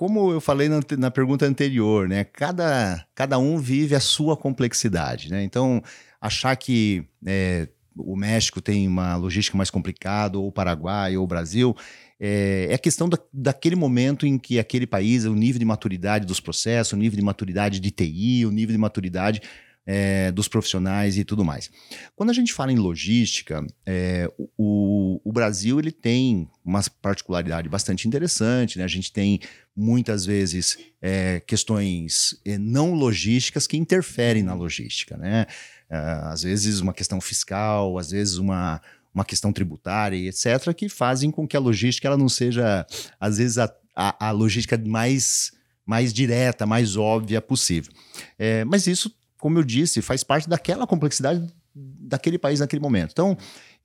[0.00, 2.24] como eu falei na, na, pergunta anterior, né?
[2.24, 5.44] Cada, cada um vive a sua complexidade, né?
[5.44, 5.82] Então,
[6.18, 11.26] achar que é, o México tem uma logística mais complicada, ou o Paraguai, ou o
[11.26, 11.76] Brasil,
[12.18, 16.40] é, é questão da, daquele momento em que aquele país, o nível de maturidade dos
[16.40, 19.42] processos, o nível de maturidade de TI, o nível de maturidade
[19.92, 21.68] é, dos profissionais e tudo mais.
[22.14, 28.06] Quando a gente fala em logística, é, o, o, Brasil ele tem uma particularidade bastante
[28.06, 28.78] interessante.
[28.78, 28.84] Né?
[28.84, 29.40] A gente tem
[29.74, 35.16] muitas vezes é, questões é, não logísticas que interferem na logística.
[35.16, 35.46] Né?
[35.90, 38.80] É, às vezes uma questão fiscal, às vezes uma
[39.12, 42.86] uma questão tributária etc., que fazem com que a logística ela não seja,
[43.18, 45.50] às vezes, a, a, a logística mais,
[45.84, 47.92] mais direta, mais óbvia possível.
[48.38, 53.12] É, mas isso, como eu disse, faz parte daquela complexidade daquele país naquele momento.
[53.12, 53.36] Então,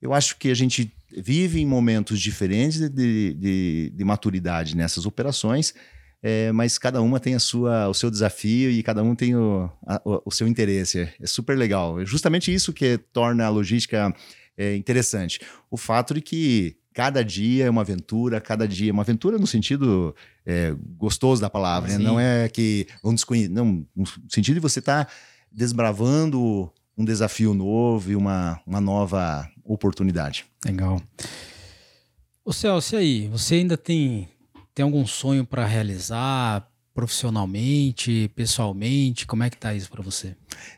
[0.02, 5.72] eu acho que a gente vive em momentos diferentes de, de, de maturidade nessas operações,
[6.22, 9.70] é, mas cada uma tem a sua, o seu desafio e cada um tem o,
[9.86, 11.08] a, o seu interesse.
[11.20, 12.00] É super legal.
[12.00, 14.12] É justamente isso que torna a logística
[14.56, 15.40] é, interessante.
[15.70, 19.46] O fato de que cada dia é uma aventura, cada dia é uma aventura no
[19.46, 21.98] sentido é, gostoso da palavra, né?
[21.98, 25.12] não é que um desconhecido, não, no sentido de você estar tá
[25.50, 30.46] desbravando um desafio novo e uma, uma nova oportunidade.
[30.64, 31.00] Legal.
[32.44, 33.28] Ô Celso, e aí?
[33.28, 34.28] Você ainda tem,
[34.74, 39.26] tem algum sonho para realizar profissionalmente, pessoalmente?
[39.26, 40.34] Como é que tá isso para você?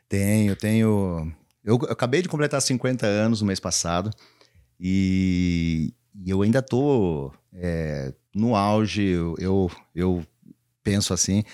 [0.09, 1.33] Tenho, tenho
[1.64, 4.11] eu, eu, acabei de completar 50 anos no mês passado
[4.81, 10.26] e, e eu ainda tô é, no auge, eu, eu, eu,
[10.83, 11.44] penso assim,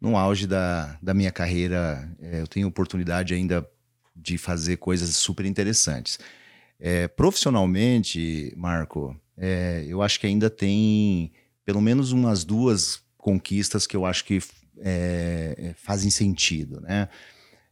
[0.00, 3.68] no auge da, da minha carreira, é, eu tenho oportunidade ainda
[4.16, 6.18] de fazer coisas super interessantes.
[6.78, 11.32] É, profissionalmente, Marco, é, eu acho que ainda tem
[11.64, 14.42] pelo menos umas duas conquistas que eu acho que
[14.78, 17.08] é, é, fazem sentido, né?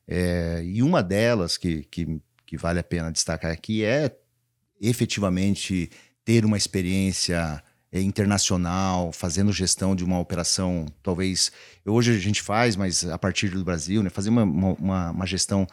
[0.06, 4.14] É, e uma delas que, que, que vale a pena destacar aqui é
[4.80, 5.90] efetivamente
[6.24, 7.62] ter uma experiência
[7.92, 11.50] internacional, fazendo gestão de uma operação, talvez
[11.86, 15.66] hoje a gente faz, mas a partir do Brasil, né, fazer uma, uma, uma gestão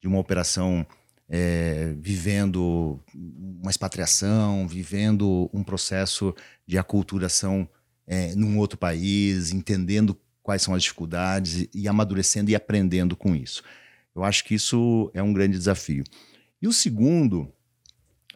[0.00, 0.86] de uma operação
[1.28, 6.34] é, vivendo uma expatriação, vivendo um processo
[6.66, 7.66] de aculturação
[8.06, 13.62] é, num outro país, entendendo quais são as dificuldades e amadurecendo e aprendendo com isso.
[14.14, 16.04] Eu acho que isso é um grande desafio.
[16.60, 17.50] E o segundo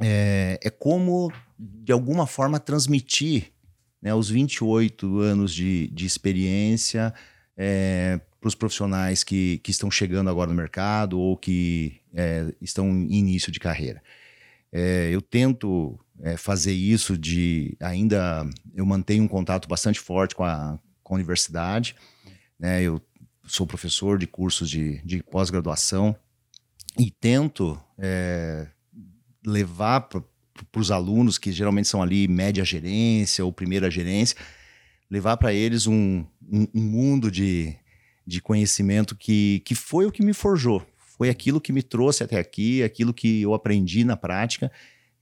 [0.00, 3.52] é, é como, de alguma forma, transmitir
[4.00, 7.12] né, os 28 anos de, de experiência
[7.56, 12.88] é, para os profissionais que, que estão chegando agora no mercado ou que é, estão
[12.88, 14.02] em início de carreira.
[14.72, 20.44] É, eu tento é, fazer isso de ainda eu mantenho um contato bastante forte com
[20.44, 21.96] a, com a universidade.
[22.58, 23.00] Né, eu
[23.46, 26.16] sou professor de cursos de, de pós-graduação
[26.98, 28.68] e tento é,
[29.46, 30.22] levar para
[30.76, 34.36] os alunos, que geralmente são ali média gerência ou primeira gerência,
[35.08, 37.76] levar para eles um, um, um, mundo de,
[38.26, 40.84] de conhecimento que, que foi o que me forjou.
[41.16, 44.70] Foi aquilo que me trouxe até aqui, aquilo que eu aprendi na prática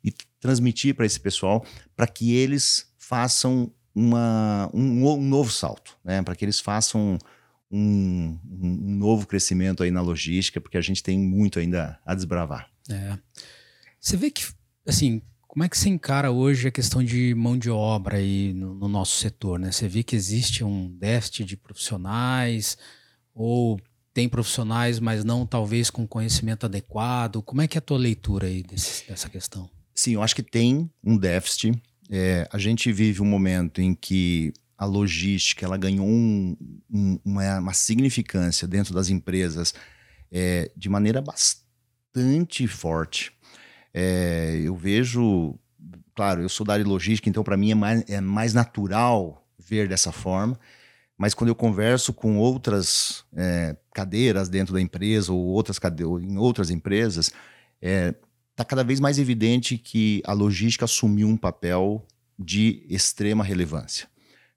[0.02, 6.22] e transmitir para esse pessoal, para que eles façam uma, um, um novo salto, né?
[6.22, 7.18] para que eles façam
[7.70, 12.68] um, um, novo crescimento aí na logística, porque a gente tem muito ainda a desbravar.
[12.88, 13.18] É.
[14.04, 14.44] Você vê que,
[14.86, 18.74] assim, como é que você encara hoje a questão de mão de obra aí no,
[18.74, 19.72] no nosso setor, né?
[19.72, 22.76] Você vê que existe um déficit de profissionais
[23.34, 23.80] ou
[24.12, 27.40] tem profissionais, mas não talvez com conhecimento adequado.
[27.40, 29.70] Como é que é a tua leitura aí desse, dessa questão?
[29.94, 31.72] Sim, eu acho que tem um déficit.
[32.10, 36.54] É, a gente vive um momento em que a logística ela ganhou um,
[36.92, 39.72] um, uma, uma, significância dentro das empresas
[40.30, 43.32] é, de maneira bastante forte.
[43.94, 45.54] É, eu vejo,
[46.14, 49.46] claro, eu sou da área de logística, então para mim é mais, é mais natural
[49.56, 50.58] ver dessa forma.
[51.16, 56.36] Mas quando eu converso com outras é, cadeiras dentro da empresa ou outras ou em
[56.36, 57.26] outras empresas,
[57.80, 62.04] está é, cada vez mais evidente que a logística assumiu um papel
[62.36, 64.08] de extrema relevância.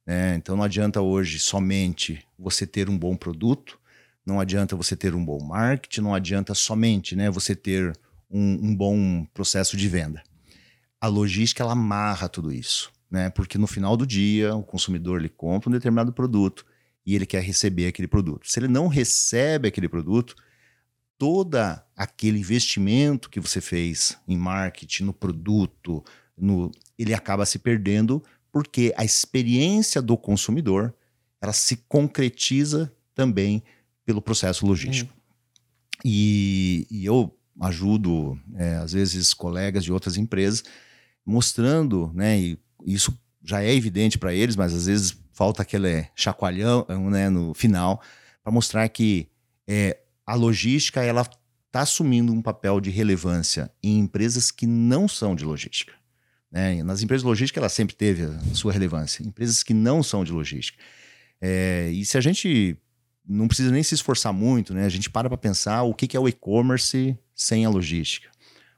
[0.04, 0.36] Né?
[0.36, 3.80] Então não adianta hoje somente você ter um bom produto,
[4.26, 7.94] não adianta você ter um bom marketing, não adianta somente né, você ter
[8.30, 10.22] um, um bom processo de venda.
[11.00, 12.92] A logística ela amarra tudo isso.
[13.10, 13.30] né?
[13.30, 16.66] Porque no final do dia, o consumidor ele compra um determinado produto
[17.06, 18.50] e ele quer receber aquele produto.
[18.50, 20.36] Se ele não recebe aquele produto,
[21.18, 26.04] toda aquele investimento que você fez em marketing, no produto,
[26.38, 30.94] no, ele acaba se perdendo porque a experiência do consumidor
[31.42, 33.64] ela se concretiza também
[34.06, 35.14] pelo processo logístico.
[35.14, 36.02] Hum.
[36.06, 40.64] E, e, eu ajudo, é, às vezes, colegas de outras empresas,
[41.26, 46.86] mostrando, né, e isso já é evidente para eles, mas às vezes falta aquele chacoalhão
[47.10, 48.02] né, no final,
[48.44, 49.30] para mostrar que
[49.68, 51.22] é, a logística ela
[51.68, 55.94] está assumindo um papel de relevância em empresas que não são de logística.
[56.52, 56.82] Né?
[56.84, 59.24] Nas empresas de logística ela sempre teve a sua relevância.
[59.24, 60.82] Empresas que não são de logística.
[61.40, 62.78] É, e se a gente
[63.28, 64.86] não precisa nem se esforçar muito, né?
[64.86, 68.30] A gente para para pensar o que, que é o e-commerce sem a logística.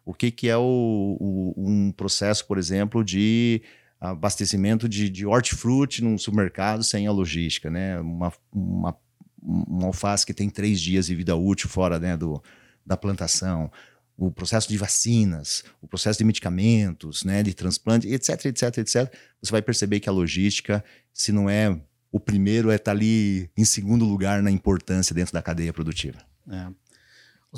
[0.06, 3.62] O que, que é o, o, um processo, por exemplo, de
[4.02, 8.00] abastecimento de, de hortifruti num supermercado sem a logística, né?
[8.00, 8.98] Uma, uma
[9.42, 12.42] um alface que tem três dias de vida útil fora né, do,
[12.86, 13.72] da plantação,
[14.18, 19.14] o processo de vacinas, o processo de medicamentos, né, de transplante, etc, etc, etc.
[19.42, 20.84] Você vai perceber que a logística,
[21.14, 21.80] se não é
[22.12, 26.20] o primeiro, é estar tá ali em segundo lugar na importância dentro da cadeia produtiva.
[26.50, 26.68] É.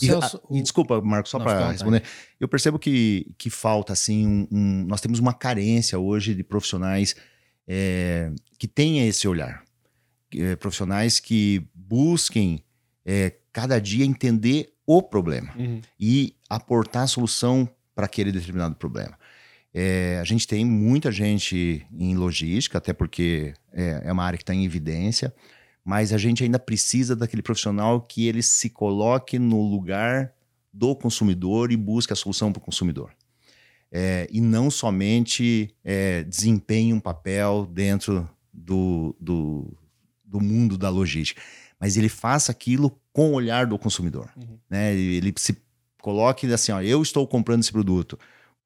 [0.01, 2.03] E, Celso, a, e, desculpa, Marcos, só para responder.
[2.39, 7.15] Eu percebo que, que falta, assim, um, um, nós temos uma carência hoje de profissionais
[7.67, 9.63] é, que tenha esse olhar
[10.33, 12.63] é, profissionais que busquem
[13.05, 15.81] é, cada dia entender o problema uhum.
[15.99, 19.17] e aportar a solução para aquele determinado problema.
[19.74, 24.43] É, a gente tem muita gente em logística, até porque é, é uma área que
[24.43, 25.34] está em evidência,
[25.84, 30.34] mas a gente ainda precisa daquele profissional que ele se coloque no lugar
[30.74, 33.11] do consumidor e busque a solução para o consumidor.
[33.91, 39.74] É, e não somente é, desempenhe um papel dentro do, do,
[40.24, 41.41] do mundo da logística,
[41.80, 44.30] mas ele faça aquilo com o olhar do consumidor.
[44.38, 44.57] Uhum.
[44.69, 44.93] Né?
[44.93, 45.57] Ele se
[46.01, 48.17] coloque assim: ó, eu estou comprando esse produto.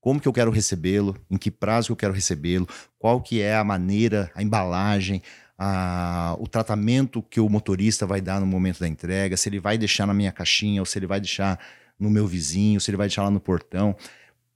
[0.05, 1.17] Como que eu quero recebê-lo?
[1.31, 2.67] Em que prazo que eu quero recebê-lo?
[2.99, 5.19] Qual que é a maneira, a embalagem,
[5.57, 9.35] a, o tratamento que o motorista vai dar no momento da entrega?
[9.35, 11.59] Se ele vai deixar na minha caixinha ou se ele vai deixar
[11.99, 13.95] no meu vizinho, se ele vai deixar lá no portão?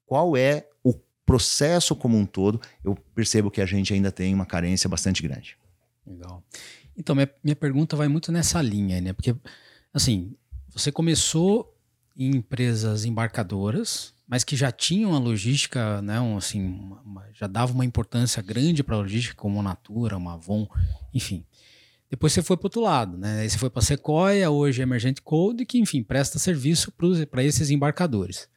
[0.05, 0.93] Qual é o
[1.25, 2.61] processo como um todo?
[2.83, 5.57] Eu percebo que a gente ainda tem uma carência bastante grande.
[6.05, 6.43] Legal.
[6.95, 9.13] Então, minha, minha pergunta vai muito nessa linha, né?
[9.13, 9.35] Porque,
[9.91, 10.35] assim,
[10.69, 11.75] você começou
[12.15, 16.21] em empresas embarcadoras, mas que já tinham a logística, né?
[16.21, 16.61] Um, assim,
[17.03, 20.67] uma, já dava uma importância grande para a logística, como a Natura, uma Avon,
[21.11, 21.43] enfim.
[22.09, 23.41] Depois você foi para outro lado, né?
[23.41, 26.93] Aí você foi para a Sequoia, hoje é Emergent Code, que, enfim, presta serviço
[27.29, 28.47] para esses embarcadores.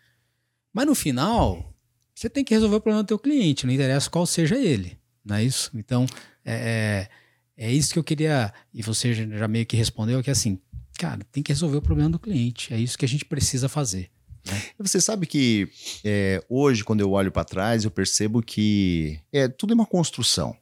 [0.73, 1.75] Mas no final,
[2.15, 5.37] você tem que resolver o problema do teu cliente, não interessa qual seja ele, não
[5.37, 5.71] é isso?
[5.75, 6.07] Então,
[6.45, 7.09] é, é
[7.57, 10.59] é isso que eu queria, e você já meio que respondeu, que é assim,
[10.99, 12.73] cara, tem que resolver o problema do cliente.
[12.73, 14.11] É isso que a gente precisa fazer.
[14.47, 14.63] Né?
[14.79, 15.69] Você sabe que
[16.05, 20.57] é, hoje, quando eu olho para trás, eu percebo que é, tudo é uma construção.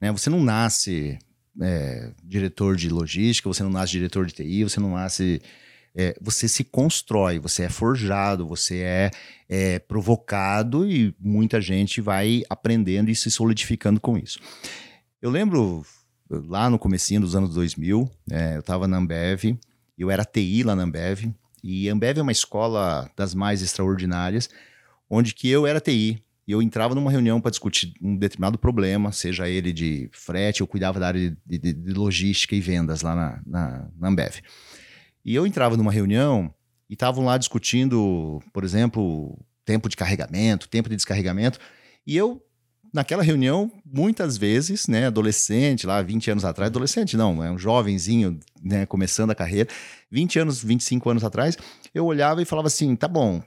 [0.00, 0.10] Né?
[0.12, 1.18] Você não nasce
[1.60, 5.40] é, diretor de logística, você não nasce diretor de TI, você não nasce.
[5.98, 9.10] É, você se constrói, você é forjado, você é,
[9.48, 14.38] é, provocado e muita gente vai aprendendo e se solidificando com isso.
[15.22, 15.86] Eu lembro,
[16.28, 19.56] lá no comecinho dos anos 2000, é, eu estava na Ambev,
[19.96, 21.32] eu era TI lá na Ambev,
[21.62, 24.48] e a Ambev é uma escola das mais extraordinárias,
[25.08, 29.10] onde que eu era TI, e eu entrava numa reunião para discutir um determinado problema,
[29.10, 33.16] seja ele de frete, eu cuidava da área de, de, de logística e vendas lá
[33.16, 34.36] na, na, na Ambev.
[35.24, 36.54] E eu entrava numa reunião
[36.88, 41.58] e estavam lá discutindo, por exemplo, tempo de carregamento, tempo de descarregamento,
[42.06, 42.40] e eu
[42.96, 48.40] naquela reunião, muitas vezes, né, adolescente, lá 20 anos atrás, adolescente não, é um jovenzinho,
[48.62, 49.68] né, começando a carreira,
[50.10, 51.58] 20 anos, 25 anos atrás,
[51.94, 53.42] eu olhava e falava assim, tá bom,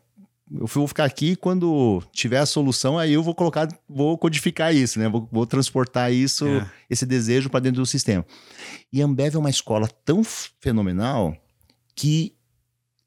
[0.54, 5.00] eu vou ficar aqui quando tiver a solução, aí eu vou colocar, vou codificar isso,
[5.00, 5.10] né?
[5.10, 6.70] Vou, vou transportar isso, é.
[6.90, 8.26] esse desejo para dentro do sistema.
[8.92, 11.36] E a Ambev é uma escola tão fenomenal
[11.96, 12.36] que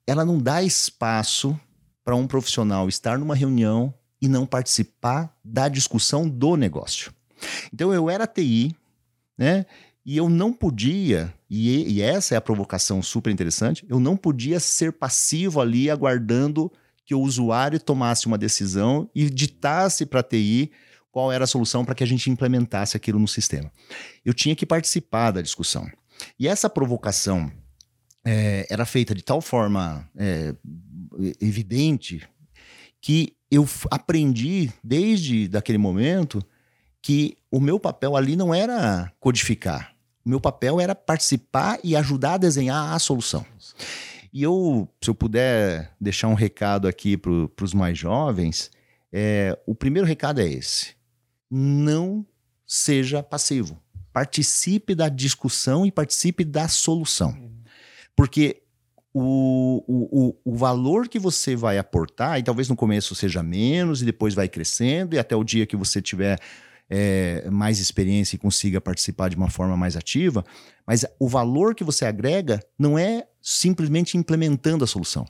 [0.06, 1.58] ela não dá espaço
[2.04, 3.92] para um profissional estar numa reunião
[4.22, 7.12] e não participar da discussão do negócio.
[7.74, 8.74] Então eu era TI,
[9.36, 9.66] né?
[10.06, 14.58] E eu não podia, e, e essa é a provocação super interessante, eu não podia
[14.60, 16.72] ser passivo ali aguardando
[17.04, 20.70] que o usuário tomasse uma decisão e ditasse para a TI
[21.10, 23.70] qual era a solução para que a gente implementasse aquilo no sistema.
[24.24, 25.88] Eu tinha que participar da discussão.
[26.38, 27.50] E essa provocação
[28.24, 30.54] é, era feita de tal forma é,
[31.40, 32.26] evidente
[33.00, 36.42] que eu aprendi desde daquele momento
[37.02, 39.94] que o meu papel ali não era codificar.
[40.24, 43.44] O meu papel era participar e ajudar a desenhar a solução.
[44.32, 47.30] E eu, se eu puder deixar um recado aqui para
[47.62, 48.70] os mais jovens,
[49.12, 50.94] é, o primeiro recado é esse:
[51.50, 52.24] não
[52.66, 53.78] seja passivo.
[54.14, 57.36] Participe da discussão e participe da solução.
[58.16, 58.61] Porque
[59.14, 64.06] o, o, o, valor que você vai aportar, e talvez no começo seja menos, e
[64.06, 66.38] depois vai crescendo, e até o dia que você tiver
[66.88, 70.44] é, mais experiência e consiga participar de uma forma mais ativa,
[70.86, 75.26] mas o valor que você agrega não é simplesmente implementando a solução.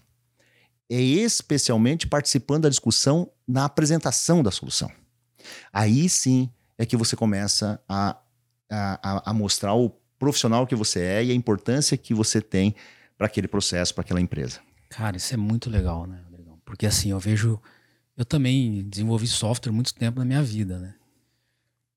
[0.90, 4.90] É especialmente participando da discussão na apresentação da solução.
[5.72, 8.16] Aí sim é que você começa a,
[8.70, 12.74] a, a mostrar o profissional que você é e a importância que você tem
[13.22, 14.58] para aquele processo, para aquela empresa.
[14.88, 16.20] Cara, isso é muito legal, né,
[16.64, 17.60] Porque assim, eu vejo.
[18.16, 20.94] Eu também desenvolvi software muito tempo na minha vida, né?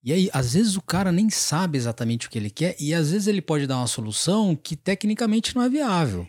[0.04, 3.10] E aí, às vezes o cara nem sabe exatamente o que ele quer e às
[3.10, 6.28] vezes ele pode dar uma solução que tecnicamente não é viável.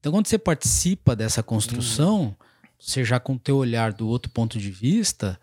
[0.00, 2.34] Então, quando você participa dessa construção, uhum.
[2.80, 5.38] você já com o teu olhar do outro ponto de vista,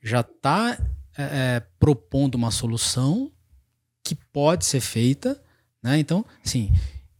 [0.00, 0.78] já está
[1.18, 3.32] é, é, propondo uma solução
[4.02, 5.42] que pode ser feita,
[5.82, 5.98] né?
[5.98, 6.72] Então, sim,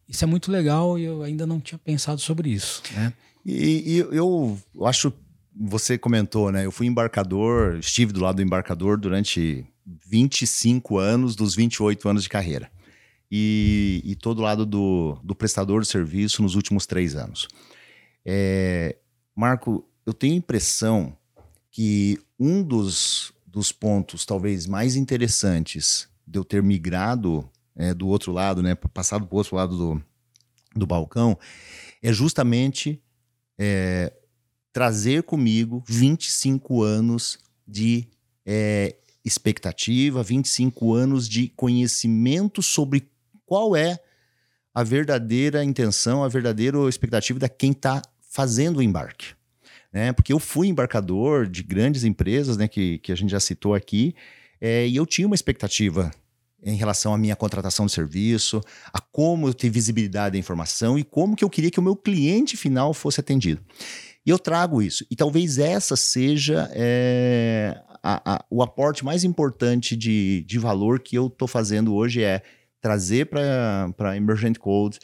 [0.09, 3.13] isso é muito legal e eu ainda não tinha pensado sobre isso, né?
[3.45, 5.13] E, e eu acho,
[5.55, 6.65] você comentou, né?
[6.65, 9.67] Eu fui embarcador, estive do lado do embarcador durante
[10.07, 12.71] 25 anos dos 28 anos de carreira.
[13.31, 17.49] E, e todo lado do, do prestador de serviço nos últimos três anos.
[18.25, 18.97] É,
[19.35, 21.17] Marco, eu tenho a impressão
[21.71, 28.33] que um dos, dos pontos talvez mais interessantes de eu ter migrado é, do outro
[28.33, 30.03] lado, né, passado para o outro lado do,
[30.75, 31.39] do balcão,
[32.03, 33.03] é justamente
[33.59, 34.13] é,
[34.73, 38.09] trazer comigo 25 anos de
[38.45, 43.09] é, expectativa, 25 anos de conhecimento sobre
[43.47, 43.99] qual é
[44.75, 49.35] a verdadeira intenção, a verdadeira expectativa da quem está fazendo o embarque.
[49.93, 50.13] Né?
[50.13, 54.15] Porque eu fui embarcador de grandes empresas, né, que, que a gente já citou aqui,
[54.61, 56.11] é, e eu tinha uma expectativa
[56.65, 58.61] em relação à minha contratação de serviço,
[58.93, 61.95] a como eu ter visibilidade da informação e como que eu queria que o meu
[61.95, 63.63] cliente final fosse atendido.
[64.27, 65.05] E eu trago isso.
[65.11, 71.17] E talvez essa seja é, a, a, o aporte mais importante de, de valor que
[71.17, 72.43] eu estou fazendo hoje é
[72.81, 74.99] trazer para Emergent Code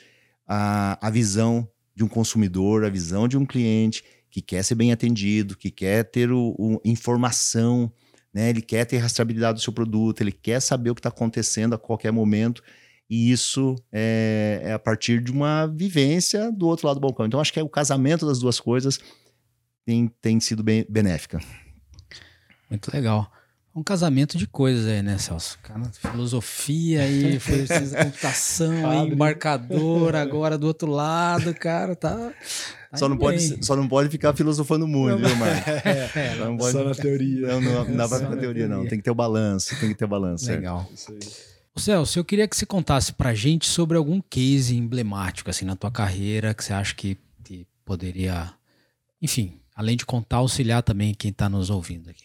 [0.47, 4.93] a, a visão de um consumidor, a visão de um cliente que quer ser bem
[4.93, 7.93] atendido, que quer ter o, o, informação,
[8.33, 8.51] né?
[8.51, 11.79] ele quer ter rastreabilidade do seu produto, ele quer saber o que está acontecendo a
[11.79, 12.63] qualquer momento.
[13.09, 17.27] E isso é, é, a partir de uma vivência do outro lado do balcão.
[17.27, 19.01] Então, acho que é o casamento das duas coisas
[19.85, 21.41] tem, tem sido bem benéfica.
[22.69, 23.31] Muito legal.
[23.75, 25.59] Um casamento de coisas aí, né, Celso?
[25.63, 32.33] Cara, filosofia aí, foi computação, aí, embarcador agora do outro lado, cara, tá.
[32.91, 35.73] Tá só, não pode, só não pode ficar filosofando muito, viu, Marcos?
[35.85, 37.47] É, é, não pode, só na teoria.
[37.47, 38.87] Não, não, não dá pra ficar na teoria, não.
[38.87, 40.51] Tem que ter o balanço, tem que ter o balanço.
[40.51, 40.89] Legal.
[41.75, 45.77] O Celso, eu queria que você contasse pra gente sobre algum case emblemático, assim, na
[45.77, 48.53] tua carreira, que você acha que, que poderia,
[49.23, 52.25] enfim, além de contar, auxiliar também quem está nos ouvindo aqui.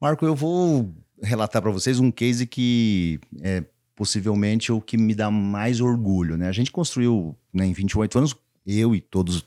[0.00, 3.64] Marco, eu vou relatar para vocês um case que é
[3.96, 6.36] possivelmente o que me dá mais orgulho.
[6.36, 6.48] Né?
[6.48, 8.36] A gente construiu né, em 28 anos,
[8.66, 9.44] eu e todos,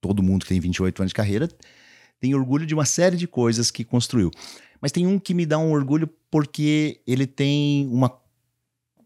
[0.00, 1.48] todo mundo que tem 28 anos de carreira,
[2.20, 4.30] tem orgulho de uma série de coisas que construiu.
[4.80, 8.14] Mas tem um que me dá um orgulho porque ele tem uma,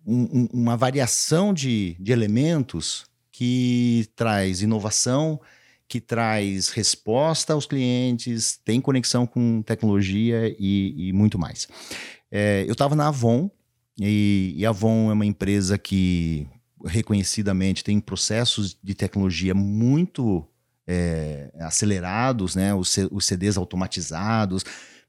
[0.06, 5.40] um, uma variação de, de elementos que traz inovação,
[5.86, 11.68] que traz resposta aos clientes, tem conexão com tecnologia e, e muito mais.
[12.30, 13.50] É, eu estava na Avon,
[13.98, 16.46] e, e a Avon é uma empresa que
[16.84, 20.46] reconhecidamente tem processos de tecnologia muito
[20.86, 22.74] é, acelerados, né?
[22.74, 24.64] Os, os, CDs automatizados,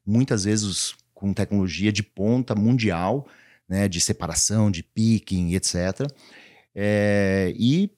[0.05, 3.27] muitas vezes com tecnologia de ponta mundial,
[3.67, 3.87] né?
[3.87, 6.07] De separação, de picking, etc.
[6.75, 7.91] É, e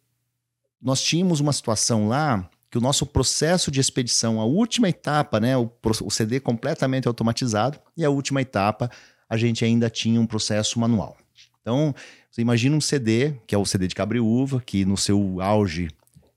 [0.81, 5.57] nós tínhamos uma situação lá que o nosso processo de expedição, a última etapa, né,
[5.57, 5.69] o,
[6.03, 8.89] o CD completamente automatizado, e a última etapa,
[9.29, 11.17] a gente ainda tinha um processo manual.
[11.61, 11.93] Então,
[12.29, 15.89] você imagina um CD, que é o CD de cabriúva, que no seu auge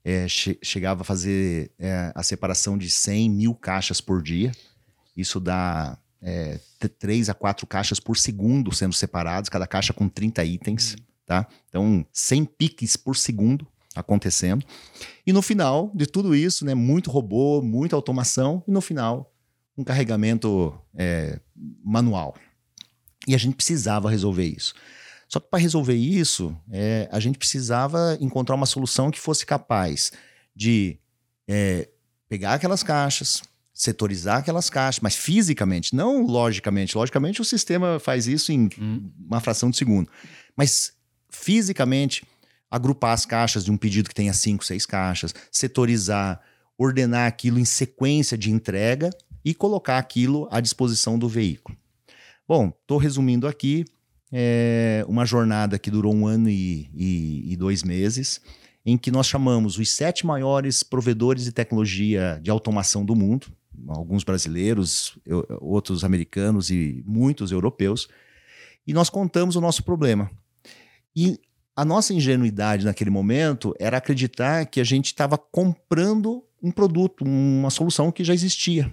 [0.04, 4.52] é, che chegava a fazer é, a separação de 100 mil caixas por dia.
[5.16, 6.60] Isso dá é,
[6.98, 10.96] 3 a 4 caixas por segundo sendo separados, cada caixa com 30 itens.
[11.24, 11.46] Tá?
[11.70, 14.64] Então, 100 piques por segundo acontecendo.
[15.26, 19.32] E no final de tudo isso, né, muito robô, muita automação, e no final,
[19.76, 21.40] um carregamento é,
[21.82, 22.34] manual.
[23.26, 24.74] E a gente precisava resolver isso.
[25.28, 30.12] Só que para resolver isso, é, a gente precisava encontrar uma solução que fosse capaz
[30.54, 30.98] de
[31.48, 31.88] é,
[32.28, 36.96] pegar aquelas caixas, setorizar aquelas caixas, mas fisicamente, não logicamente.
[36.96, 39.10] Logicamente, o sistema faz isso em hum.
[39.26, 40.08] uma fração de segundo.
[40.56, 40.92] Mas
[41.28, 42.24] fisicamente,
[42.70, 46.40] agrupar as caixas de um pedido que tenha cinco, seis caixas, setorizar,
[46.78, 49.10] ordenar aquilo em sequência de entrega
[49.44, 51.76] e colocar aquilo à disposição do veículo.
[52.46, 53.84] Bom, estou resumindo aqui.
[54.36, 58.40] É uma jornada que durou um ano e, e, e dois meses,
[58.84, 63.46] em que nós chamamos os sete maiores provedores de tecnologia de automação do mundo,
[63.86, 65.16] alguns brasileiros,
[65.60, 68.08] outros americanos e muitos europeus,
[68.84, 70.28] e nós contamos o nosso problema.
[71.14, 71.38] E
[71.76, 77.70] a nossa ingenuidade naquele momento era acreditar que a gente estava comprando um produto, uma
[77.70, 78.92] solução que já existia.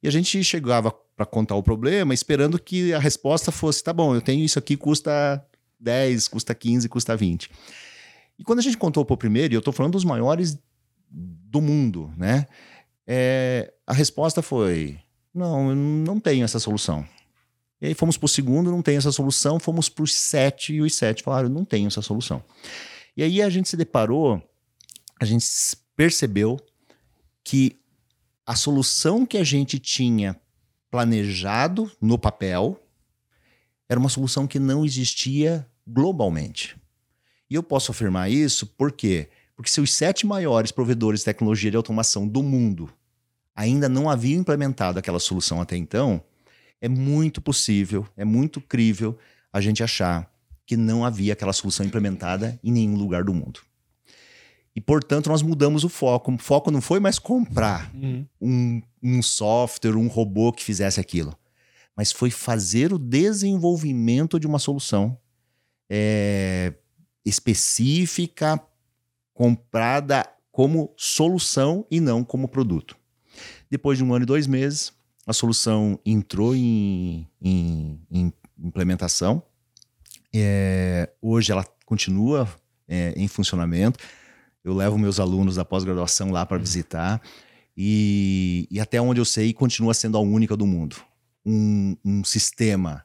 [0.00, 4.14] E a gente chegava para contar o problema, esperando que a resposta fosse: tá bom,
[4.14, 5.44] eu tenho isso aqui, custa
[5.78, 7.50] 10, custa 15, custa 20.
[8.38, 10.58] E quando a gente contou para o primeiro, e eu estou falando dos maiores
[11.10, 12.46] do mundo, né?
[13.06, 14.98] É, a resposta foi:
[15.34, 17.06] não, eu não tenho essa solução.
[17.82, 20.80] E aí fomos para o segundo, não tem essa solução, fomos para os sete, e
[20.80, 22.42] os sete falaram: não tenho essa solução.
[23.14, 24.42] E aí a gente se deparou,
[25.20, 25.44] a gente
[25.94, 26.58] percebeu
[27.44, 27.78] que
[28.46, 30.34] a solução que a gente tinha
[30.90, 32.80] planejado no papel,
[33.88, 36.76] era uma solução que não existia globalmente.
[37.48, 39.28] E eu posso afirmar isso por quê?
[39.56, 42.90] Porque se os sete maiores provedores de tecnologia de automação do mundo
[43.54, 46.22] ainda não haviam implementado aquela solução até então,
[46.80, 49.18] é muito possível, é muito crível
[49.52, 50.32] a gente achar
[50.64, 53.60] que não havia aquela solução implementada em nenhum lugar do mundo.
[54.74, 56.32] E, portanto, nós mudamos o foco.
[56.32, 58.26] O foco não foi mais comprar uhum.
[58.40, 61.36] um, um software, um robô que fizesse aquilo,
[61.96, 65.18] mas foi fazer o desenvolvimento de uma solução
[65.90, 66.72] é,
[67.24, 68.60] específica,
[69.34, 72.96] comprada como solução e não como produto.
[73.70, 74.92] Depois de um ano e dois meses,
[75.26, 79.42] a solução entrou em, em, em implementação.
[80.34, 82.48] É, hoje ela continua
[82.86, 83.98] é, em funcionamento.
[84.64, 86.62] Eu levo meus alunos da pós-graduação lá para uhum.
[86.62, 87.20] visitar.
[87.76, 90.96] E, e, até onde eu sei, continua sendo a única do mundo.
[91.44, 93.04] Um, um sistema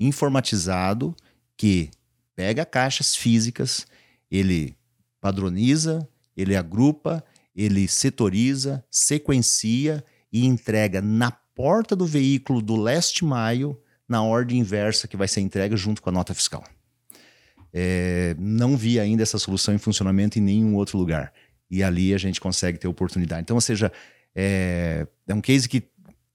[0.00, 1.14] informatizado
[1.56, 1.90] que
[2.34, 3.86] pega caixas físicas,
[4.30, 4.74] ele
[5.20, 7.22] padroniza, ele agrupa,
[7.54, 13.76] ele setoriza, sequencia e entrega na porta do veículo do last mile
[14.08, 16.64] na ordem inversa que vai ser entregue junto com a nota fiscal.
[17.72, 21.32] É, não vi ainda essa solução em funcionamento em nenhum outro lugar.
[21.70, 23.42] E ali a gente consegue ter oportunidade.
[23.42, 23.90] Então, ou seja,
[24.34, 25.82] é, é um case que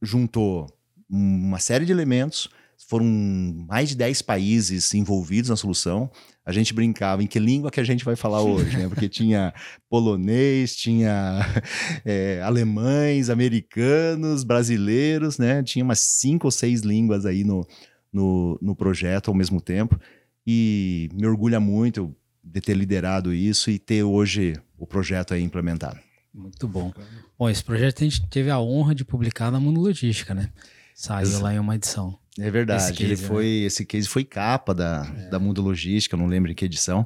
[0.01, 0.67] juntou
[1.09, 2.49] uma série de elementos,
[2.87, 6.09] foram mais de 10 países envolvidos na solução.
[6.45, 8.87] A gente brincava em que língua que a gente vai falar hoje, né?
[8.87, 9.53] Porque tinha
[9.89, 11.39] polonês, tinha
[12.05, 15.63] é, alemães, americanos, brasileiros, né?
[15.63, 17.67] Tinha umas cinco ou seis línguas aí no,
[18.13, 19.99] no, no projeto ao mesmo tempo
[20.47, 25.99] e me orgulha muito de ter liderado isso e ter hoje o projeto aí implementado.
[26.33, 26.93] Muito bom.
[27.37, 30.49] Bom, esse projeto a gente teve a honra de publicar na Mundo Logística, né?
[30.95, 31.41] Saiu Esse...
[31.41, 32.17] lá em uma edição.
[32.39, 32.93] É verdade.
[32.93, 33.65] Case, ele foi, né?
[33.65, 35.29] esse case foi capa da, é.
[35.29, 37.05] da Mundo Logística, não lembro em que edição,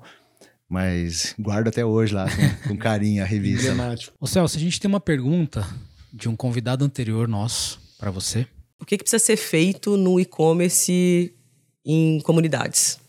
[0.70, 3.74] mas guardo até hoje lá com, com carinho a revista.
[4.20, 5.68] Ô Celso, a gente tem uma pergunta
[6.14, 8.46] de um convidado anterior nosso para você.
[8.80, 11.34] O que, que precisa ser feito no e-commerce
[11.86, 13.01] em comunidades?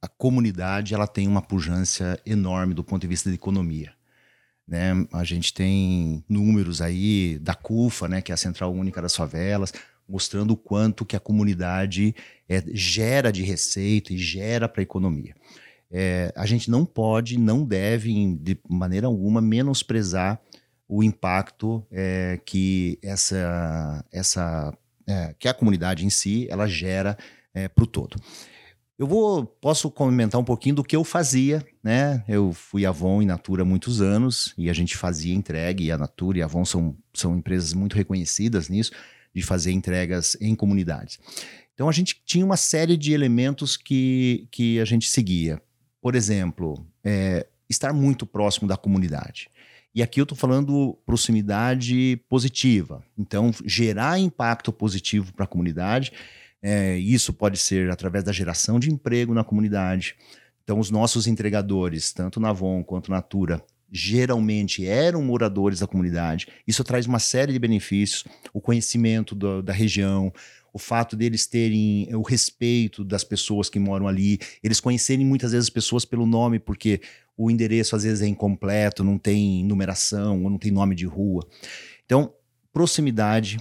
[0.00, 3.92] A comunidade ela tem uma pujança enorme do ponto de vista da economia.
[4.66, 4.92] Né?
[5.12, 9.72] A gente tem números aí da CUFA, né, que é a Central Única das Favelas,
[10.08, 12.14] mostrando o quanto que a comunidade
[12.48, 15.34] é, gera de receita e gera para a economia.
[15.90, 20.40] É, a gente não pode, não deve, de maneira alguma, menosprezar
[20.86, 24.72] o impacto é, que essa, essa
[25.06, 27.16] é, que a comunidade em si ela gera
[27.52, 28.16] é, para o todo.
[28.98, 32.24] Eu vou, posso comentar um pouquinho do que eu fazia, né?
[32.26, 35.96] Eu fui Avon e Natura há muitos anos e a gente fazia entrega e a
[35.96, 38.90] Natura e a Avon são, são empresas muito reconhecidas nisso,
[39.32, 41.20] de fazer entregas em comunidades.
[41.74, 45.62] Então a gente tinha uma série de elementos que, que a gente seguia.
[46.02, 49.48] Por exemplo, é, estar muito próximo da comunidade.
[49.94, 53.04] E aqui eu estou falando proximidade positiva.
[53.16, 56.12] Então, gerar impacto positivo para a comunidade
[56.62, 60.16] é, isso pode ser através da geração de emprego na comunidade.
[60.64, 66.46] Então, os nossos entregadores, tanto na Avon quanto na Natura, geralmente eram moradores da comunidade.
[66.66, 70.32] Isso traz uma série de benefícios: o conhecimento do, da região,
[70.72, 75.66] o fato deles terem o respeito das pessoas que moram ali, eles conhecerem muitas vezes
[75.66, 77.00] as pessoas pelo nome, porque
[77.36, 81.46] o endereço às vezes é incompleto, não tem numeração, ou não tem nome de rua.
[82.04, 82.34] Então,
[82.72, 83.58] proximidade,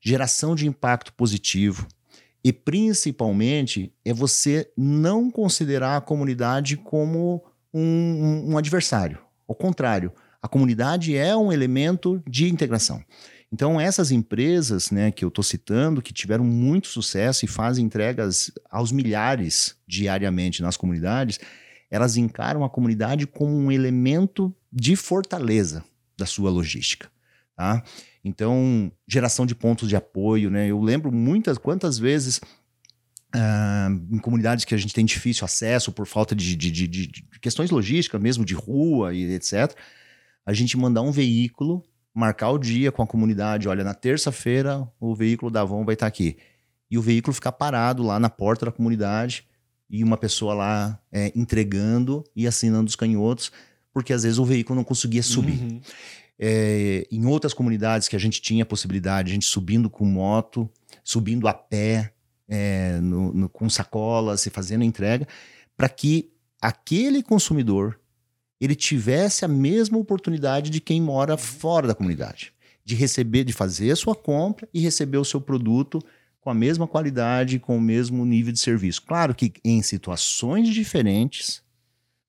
[0.00, 1.86] geração de impacto positivo
[2.42, 9.18] e principalmente é você não considerar a comunidade como um, um, um adversário.
[9.48, 10.12] Ao contrário,
[10.42, 13.04] a comunidade é um elemento de integração.
[13.52, 18.50] Então, essas empresas né, que eu estou citando, que tiveram muito sucesso e fazem entregas
[18.70, 21.40] aos milhares diariamente nas comunidades,
[21.90, 25.84] elas encaram a comunidade como um elemento de fortaleza
[26.16, 27.10] da sua logística.
[27.60, 27.82] Tá?
[28.24, 30.66] Então, geração de pontos de apoio, né?
[30.68, 32.38] Eu lembro muitas, quantas vezes
[33.34, 37.22] uh, em comunidades que a gente tem difícil acesso por falta de, de, de, de
[37.38, 39.76] questões logísticas mesmo, de rua e etc.,
[40.46, 41.84] a gente mandar um veículo
[42.14, 43.68] marcar o dia com a comunidade.
[43.68, 46.38] Olha, na terça-feira o veículo da Avon vai estar aqui.
[46.90, 49.44] E o veículo ficar parado lá na porta da comunidade
[49.90, 53.52] e uma pessoa lá é, entregando e assinando os canhotos,
[53.92, 55.60] porque às vezes o veículo não conseguia subir.
[55.60, 55.80] Uhum.
[56.42, 60.70] É, em outras comunidades que a gente tinha possibilidade, a gente subindo com moto,
[61.04, 62.14] subindo a pé,
[62.48, 65.28] é, no, no, com sacolas e fazendo entrega,
[65.76, 68.00] para que aquele consumidor
[68.60, 72.52] ele tivesse a mesma oportunidade de quem mora fora da comunidade,
[72.84, 76.02] de receber, de fazer a sua compra e receber o seu produto
[76.40, 79.02] com a mesma qualidade, com o mesmo nível de serviço.
[79.02, 81.62] Claro que em situações diferentes,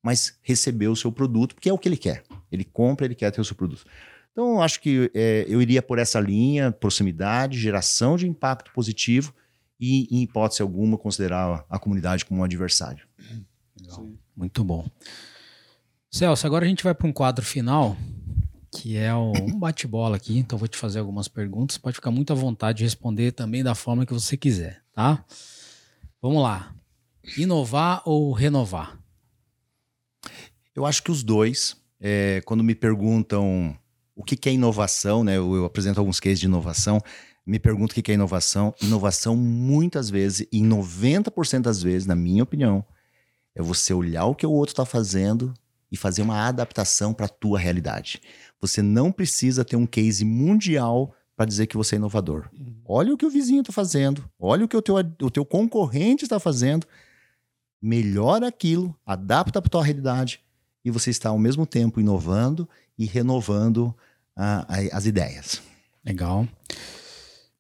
[0.04, 2.24] mas receber o seu produto, porque é o que ele quer.
[2.52, 3.86] Ele compra, ele quer ter o seu produto.
[4.32, 9.34] Então, eu acho que é, eu iria por essa linha, proximidade, geração de impacto positivo
[9.80, 13.06] e, em hipótese alguma, considerar a comunidade como um adversário.
[13.80, 14.10] Legal.
[14.36, 14.88] Muito bom.
[16.10, 17.98] Celso, agora a gente vai para um quadro final,
[18.72, 20.38] que é um bate-bola aqui.
[20.38, 21.78] Então, vou te fazer algumas perguntas.
[21.78, 25.26] Pode ficar muito à vontade de responder também da forma que você quiser, tá?
[26.22, 26.74] Vamos lá.
[27.38, 28.98] Inovar ou renovar?
[30.76, 31.81] Eu acho que os dois.
[32.02, 33.78] É, quando me perguntam
[34.16, 35.38] o que, que é inovação, né?
[35.38, 37.00] Eu, eu, apresento alguns cases de inovação.
[37.46, 38.74] Me pergunto o que, que é inovação.
[38.82, 42.84] Inovação, muitas vezes, em 90% das vezes, na minha opinião,
[43.56, 45.54] é você olhar o que o outro está fazendo
[45.92, 48.22] e fazer uma adaptação para a tua realidade.
[48.60, 52.50] Você não precisa ter um case mundial para dizer que você é inovador.
[52.58, 52.76] Uhum.
[52.86, 56.24] Olha o que o vizinho está fazendo, olha o que o teu, o teu concorrente
[56.24, 56.88] está fazendo,
[57.82, 60.40] melhora aquilo, adapta para a tua realidade
[60.84, 62.68] e você está ao mesmo tempo inovando
[62.98, 63.96] e renovando
[64.38, 65.62] uh, as ideias.
[66.04, 66.48] Legal.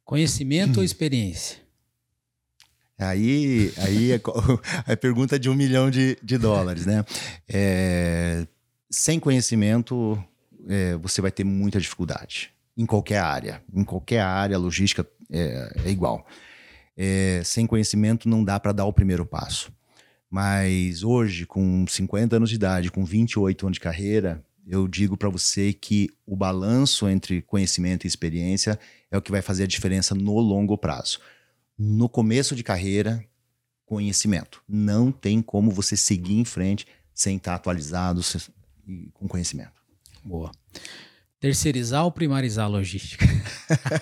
[0.03, 0.79] Conhecimento hum.
[0.79, 1.61] ou experiência?
[2.97, 4.21] Aí, aí é
[4.85, 7.03] a pergunta de um milhão de, de dólares, né?
[7.49, 8.45] É,
[8.91, 10.23] sem conhecimento,
[10.67, 12.51] é, você vai ter muita dificuldade.
[12.77, 13.63] Em qualquer área.
[13.73, 16.25] Em qualquer área, a logística é, é igual.
[16.95, 19.71] É, sem conhecimento, não dá para dar o primeiro passo.
[20.31, 25.29] Mas hoje, com 50 anos de idade, com 28 anos de carreira, eu digo para
[25.29, 28.79] você que o balanço entre conhecimento e experiência
[29.11, 31.19] é o que vai fazer a diferença no longo prazo
[31.83, 33.25] no começo de carreira,
[33.87, 34.63] conhecimento.
[34.69, 38.21] Não tem como você seguir em frente sem estar atualizado
[39.13, 39.81] com conhecimento.
[40.23, 40.51] Boa.
[41.41, 43.25] Terceirizar ou primarizar a logística?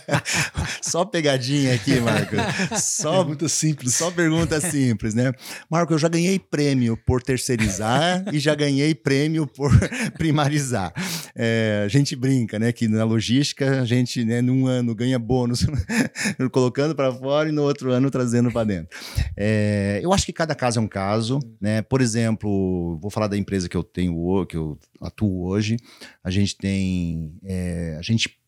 [0.84, 2.36] só pegadinha aqui, Marco.
[2.78, 3.96] Só pergunta simples.
[3.96, 5.32] Só pergunta simples, né?
[5.72, 9.72] Marco, eu já ganhei prêmio por terceirizar e já ganhei prêmio por
[10.20, 10.92] primarizar.
[11.34, 12.74] É, a gente brinca, né?
[12.74, 15.66] Que na logística a gente, né, num ano ganha bônus
[16.52, 18.90] colocando para fora e no outro ano trazendo para dentro.
[19.38, 21.82] É, eu acho que cada caso é um caso, né?
[21.84, 25.78] Por exemplo, vou falar da empresa que eu tenho, que eu atuo hoje.
[26.22, 28.40] A gente tem é, a gente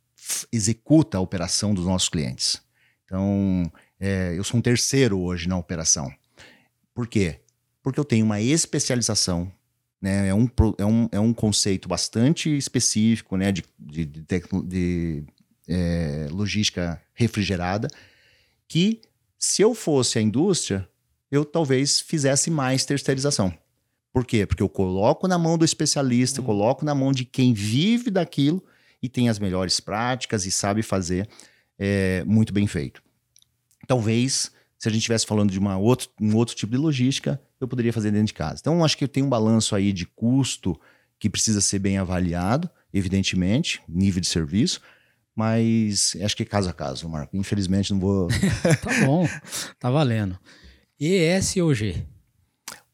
[0.52, 2.62] executa a operação dos nossos clientes.
[3.06, 6.12] Então, é, eu sou um terceiro hoje na operação.
[6.94, 7.40] Por quê?
[7.82, 9.52] Porque eu tenho uma especialização,
[10.02, 10.28] né?
[10.30, 13.52] É um, é um, é um conceito bastante específico, né?
[13.52, 14.24] De, de, de,
[14.66, 15.24] de
[15.68, 17.88] é, logística refrigerada,
[18.68, 19.02] que
[19.38, 20.88] se eu fosse a indústria,
[21.32, 23.54] eu talvez fizesse mais terceirização.
[24.14, 24.46] Por quê?
[24.46, 26.46] Porque eu coloco na mão do especialista, hum.
[26.46, 28.64] coloco na mão de quem vive daquilo
[29.02, 31.28] e tem as melhores práticas e sabe fazer
[31.78, 33.02] é, muito bem feito.
[33.88, 37.68] Talvez, se a gente estivesse falando de uma outro, um outro tipo de logística, eu
[37.68, 38.60] poderia fazer dentro de casa.
[38.62, 40.80] Então, acho que tem um balanço aí de custo
[41.20, 44.82] que precisa ser bem avaliado, evidentemente, nível de serviço,
[45.36, 47.36] mas acho que é caso a caso, Marco.
[47.38, 48.28] Infelizmente, não vou.
[48.82, 49.28] tá bom,
[49.80, 50.38] tá valendo.
[50.99, 52.06] ES ou G?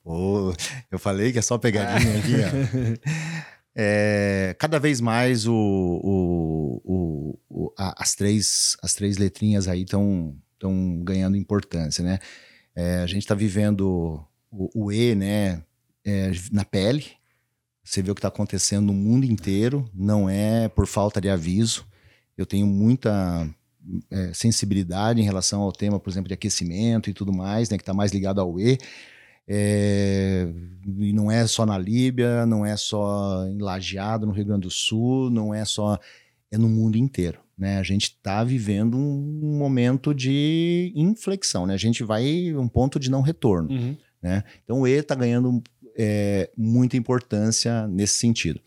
[0.04, 0.54] Oh,
[0.90, 3.48] eu falei que é só pegadinha aqui, ó.
[3.80, 10.36] É, cada vez mais o, o, o, a, as, três, as três letrinhas aí estão
[11.04, 12.18] ganhando importância, né?
[12.76, 14.20] É, a gente está vivendo
[14.52, 15.62] o, o, E, né,
[16.04, 17.06] é, na pele.
[17.84, 21.86] Você vê o que está acontecendo no mundo inteiro, não é por falta de aviso.
[22.36, 23.48] Eu tenho muita
[24.10, 27.84] é, sensibilidade em relação ao tema, por exemplo, de aquecimento e tudo mais, né, que
[27.84, 28.80] está mais ligado ao E.
[29.48, 30.52] É,
[31.00, 34.72] e não é só na Líbia, não é só em Lajeado, no Rio Grande do
[34.72, 35.98] Sul, não é só.
[36.50, 37.40] É no mundo inteiro.
[37.58, 37.78] Né?
[37.78, 41.74] A gente está vivendo um momento de inflexão, né?
[41.74, 43.70] A gente vai um ponto de não retorno.
[43.70, 43.98] Uhum.
[44.22, 44.44] Né?
[44.64, 45.62] Então o E está ganhando
[45.98, 48.62] é, muita importância nesse sentido.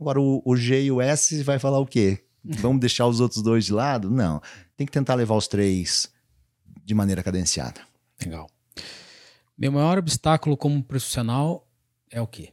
[0.00, 2.20] Agora, o, o G e o S vai falar o quê?
[2.44, 4.10] Vamos deixar os outros dois de lado?
[4.10, 4.40] Não.
[4.76, 6.08] Tem que tentar levar os três
[6.84, 7.80] de maneira cadenciada.
[8.22, 8.48] Legal.
[9.58, 11.66] Meu maior obstáculo como profissional
[12.10, 12.52] é o quê?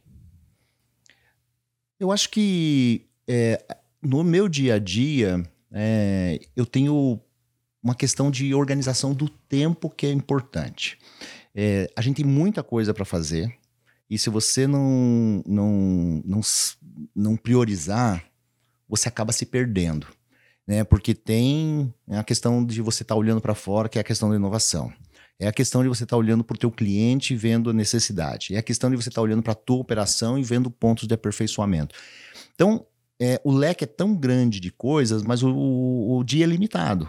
[2.00, 3.62] Eu acho que é,
[4.02, 7.20] no meu dia a dia é, eu tenho
[7.82, 10.98] uma questão de organização do tempo que é importante.
[11.54, 13.54] É, a gente tem muita coisa para fazer
[14.08, 16.40] e se você não, não, não,
[17.14, 18.24] não priorizar,
[18.88, 20.06] você acaba se perdendo.
[20.66, 20.84] Né?
[20.84, 24.30] Porque tem a questão de você estar tá olhando para fora, que é a questão
[24.30, 24.90] da inovação.
[25.38, 27.72] É a questão de você estar tá olhando para o teu cliente e vendo a
[27.72, 28.54] necessidade.
[28.54, 31.08] É a questão de você estar tá olhando para a tua operação e vendo pontos
[31.08, 31.94] de aperfeiçoamento.
[32.54, 32.86] Então,
[33.20, 37.08] é, o leque é tão grande de coisas, mas o, o, o dia é limitado.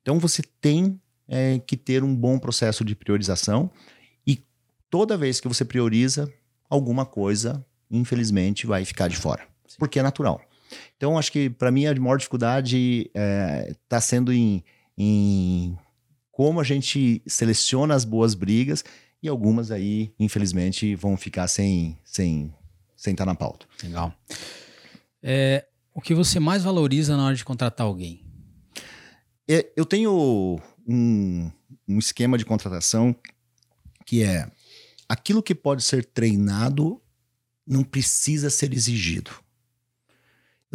[0.00, 3.70] Então, você tem é, que ter um bom processo de priorização
[4.26, 4.44] e
[4.88, 6.32] toda vez que você prioriza,
[6.70, 9.46] alguma coisa, infelizmente, vai ficar de fora.
[9.78, 10.40] Porque é natural.
[10.96, 14.64] Então, acho que para mim a maior dificuldade está é, tá sendo em,
[14.96, 15.76] em
[16.36, 18.84] como a gente seleciona as boas brigas
[19.22, 22.54] e algumas aí, infelizmente, vão ficar sem sem
[22.94, 23.66] sem estar tá na pauta.
[23.82, 24.12] Legal.
[25.22, 28.22] É, o que você mais valoriza na hora de contratar alguém?
[29.48, 31.50] É, eu tenho um,
[31.88, 33.16] um esquema de contratação
[34.04, 34.46] que é
[35.08, 37.00] aquilo que pode ser treinado
[37.66, 39.30] não precisa ser exigido.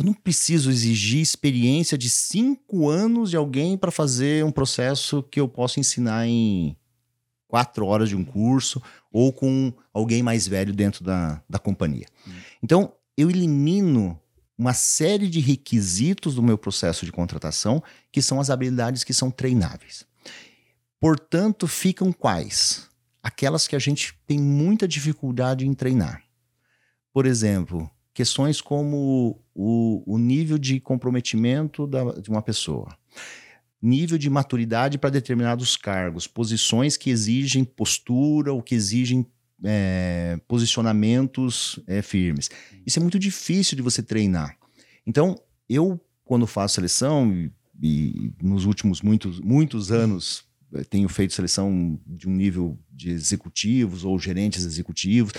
[0.01, 5.39] Eu não preciso exigir experiência de cinco anos de alguém para fazer um processo que
[5.39, 6.75] eu possa ensinar em
[7.47, 8.81] quatro horas de um curso
[9.11, 12.07] ou com alguém mais velho dentro da, da companhia.
[12.27, 12.31] Hum.
[12.63, 14.19] Então, eu elimino
[14.57, 19.29] uma série de requisitos do meu processo de contratação que são as habilidades que são
[19.29, 20.03] treináveis.
[20.99, 22.89] Portanto, ficam quais?
[23.21, 26.23] Aquelas que a gente tem muita dificuldade em treinar.
[27.13, 32.95] Por exemplo, questões como o, o nível de comprometimento da, de uma pessoa,
[33.81, 39.25] nível de maturidade para determinados cargos, posições que exigem postura ou que exigem
[39.63, 42.49] é, posicionamentos é, firmes.
[42.85, 44.57] Isso é muito difícil de você treinar.
[45.05, 47.51] Então, eu, quando faço seleção, e,
[47.81, 54.05] e nos últimos muitos, muitos anos eh, tenho feito seleção de um nível de executivos
[54.05, 55.33] ou gerentes executivos,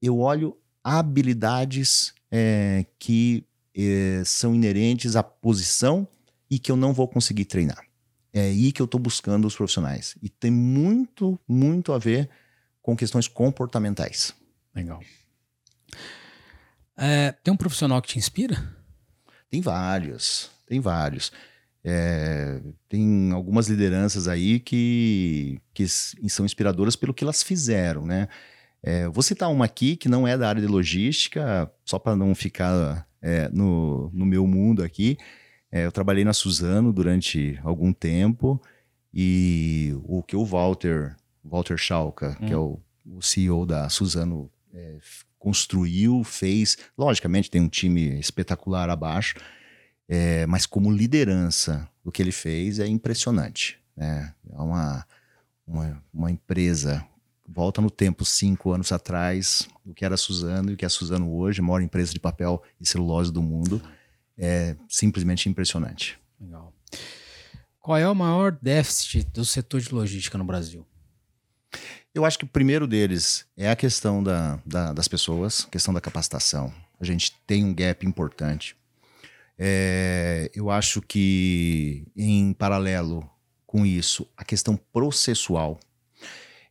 [0.00, 0.56] eu olho
[0.86, 3.44] habilidades é, que
[3.76, 6.06] é, são inerentes à posição
[6.48, 7.84] e que eu não vou conseguir treinar.
[8.32, 10.16] É aí que eu estou buscando os profissionais.
[10.22, 12.30] E tem muito, muito a ver
[12.80, 14.32] com questões comportamentais.
[14.72, 15.00] Legal.
[16.96, 18.56] É, tem um profissional que te inspira?
[19.50, 21.32] Tem vários, tem vários.
[21.82, 28.28] É, tem algumas lideranças aí que, que são inspiradoras pelo que elas fizeram, né?
[28.82, 32.34] É, vou citar uma aqui que não é da área de logística, só para não
[32.34, 35.18] ficar é, no, no meu mundo aqui.
[35.70, 38.60] É, eu trabalhei na Suzano durante algum tempo
[39.12, 42.46] e o que o Walter, Walter Schalka, hum.
[42.46, 44.98] que é o, o, CEO da Suzano, é,
[45.38, 46.78] construiu, fez.
[46.96, 49.34] Logicamente tem um time espetacular abaixo,
[50.08, 53.78] é, mas como liderança, o que ele fez é impressionante.
[53.96, 54.32] Né?
[54.50, 55.04] É uma,
[55.66, 57.04] uma, uma empresa
[57.48, 61.34] volta no tempo, cinco anos atrás, o que era Suzano e o que é Suzano
[61.34, 63.80] hoje, a maior empresa de papel e celulose do mundo,
[64.36, 66.18] é simplesmente impressionante.
[66.40, 66.72] Legal.
[67.80, 70.84] Qual é o maior déficit do setor de logística no Brasil?
[72.14, 76.00] Eu acho que o primeiro deles é a questão da, da, das pessoas, questão da
[76.00, 76.72] capacitação.
[76.98, 78.76] A gente tem um gap importante.
[79.58, 83.28] É, eu acho que, em paralelo
[83.66, 85.78] com isso, a questão processual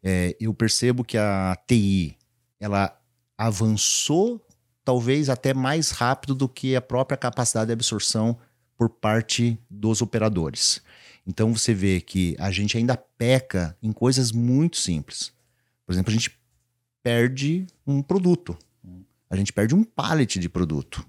[0.07, 2.15] é, eu percebo que a TI
[2.59, 2.95] ela
[3.35, 4.39] avançou
[4.83, 8.37] talvez até mais rápido do que a própria capacidade de absorção
[8.77, 10.79] por parte dos operadores.
[11.25, 15.33] Então você vê que a gente ainda peca em coisas muito simples.
[15.87, 16.39] Por exemplo, a gente
[17.01, 18.55] perde um produto.
[19.27, 21.03] A gente perde um pallet de produto.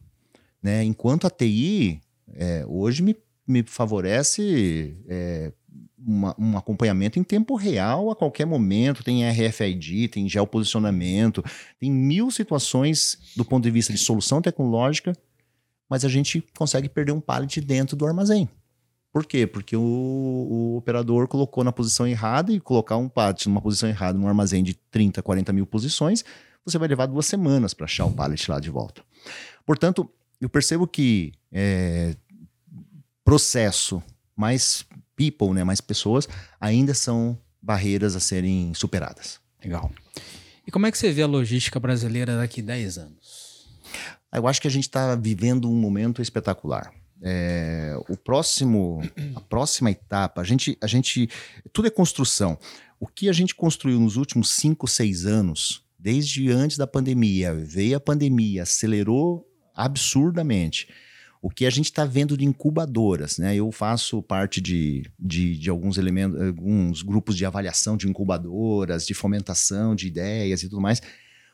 [0.62, 0.82] Né?
[0.84, 2.00] Enquanto a TI
[2.32, 3.14] é, hoje me,
[3.46, 5.52] me favorece é,
[5.98, 11.42] uma, um acompanhamento em tempo real a qualquer momento, tem RFID, tem geoposicionamento,
[11.78, 15.12] tem mil situações do ponto de vista de solução tecnológica,
[15.88, 18.48] mas a gente consegue perder um pallet dentro do armazém.
[19.12, 19.46] Por quê?
[19.46, 24.18] Porque o, o, operador colocou na posição errada e colocar um pallet numa posição errada
[24.18, 26.24] num armazém de 30, 40 mil posições,
[26.64, 29.02] você vai levar duas semanas para achar o pallet lá de volta.
[29.64, 30.10] Portanto,
[30.40, 32.14] eu percebo que é,
[33.24, 34.02] processo
[34.36, 34.84] mais
[35.16, 36.28] people, né, mais pessoas,
[36.60, 39.40] ainda são barreiras a serem superadas.
[39.62, 39.90] Legal.
[40.66, 43.68] E como é que você vê a logística brasileira daqui a 10 anos?
[44.32, 46.92] Eu acho que a gente está vivendo um momento espetacular.
[47.22, 49.00] É, o próximo,
[49.34, 51.28] a próxima etapa, a gente, a gente,
[51.72, 52.58] tudo é construção.
[53.00, 57.96] O que a gente construiu nos últimos cinco, seis anos, desde antes da pandemia, veio
[57.96, 60.88] a pandemia, acelerou absurdamente.
[61.46, 63.54] O que a gente está vendo de incubadoras, né?
[63.54, 69.14] Eu faço parte de, de, de, alguns elementos, alguns grupos de avaliação de incubadoras, de
[69.14, 71.00] fomentação de ideias e tudo mais.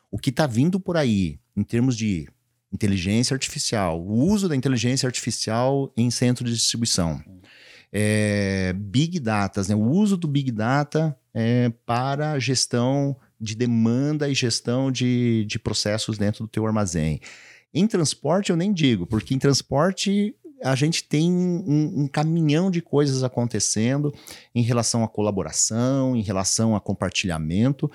[0.09, 2.27] O que está vindo por aí, em termos de
[2.73, 7.23] inteligência artificial, o uso da inteligência artificial em centro de distribuição,
[7.91, 9.75] é, big data, né?
[9.75, 16.17] o uso do big data é, para gestão de demanda e gestão de, de processos
[16.17, 17.21] dentro do teu armazém.
[17.73, 22.81] Em transporte eu nem digo, porque em transporte a gente tem um, um, caminhão de
[22.81, 24.13] coisas acontecendo
[24.55, 27.91] em relação à colaboração, em relação a compartilhamento.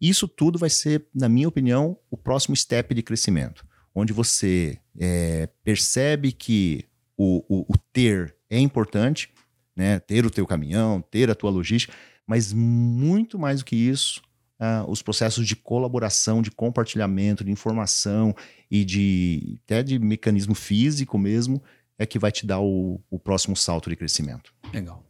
[0.00, 5.48] Isso tudo vai ser, na minha opinião, o próximo step de crescimento, onde você é,
[5.64, 6.84] percebe que
[7.16, 9.30] o, o, o, ter é importante,
[9.74, 9.98] né?
[9.98, 11.92] ter o teu caminhão, ter a tua logística,
[12.26, 14.22] mas muito mais do que isso,
[14.60, 18.34] uh, os processos de colaboração, de compartilhamento, de informação
[18.70, 21.62] e de até de mecanismo físico mesmo
[21.98, 24.52] é que vai te dar o, o próximo salto de crescimento.
[24.72, 25.04] Legal.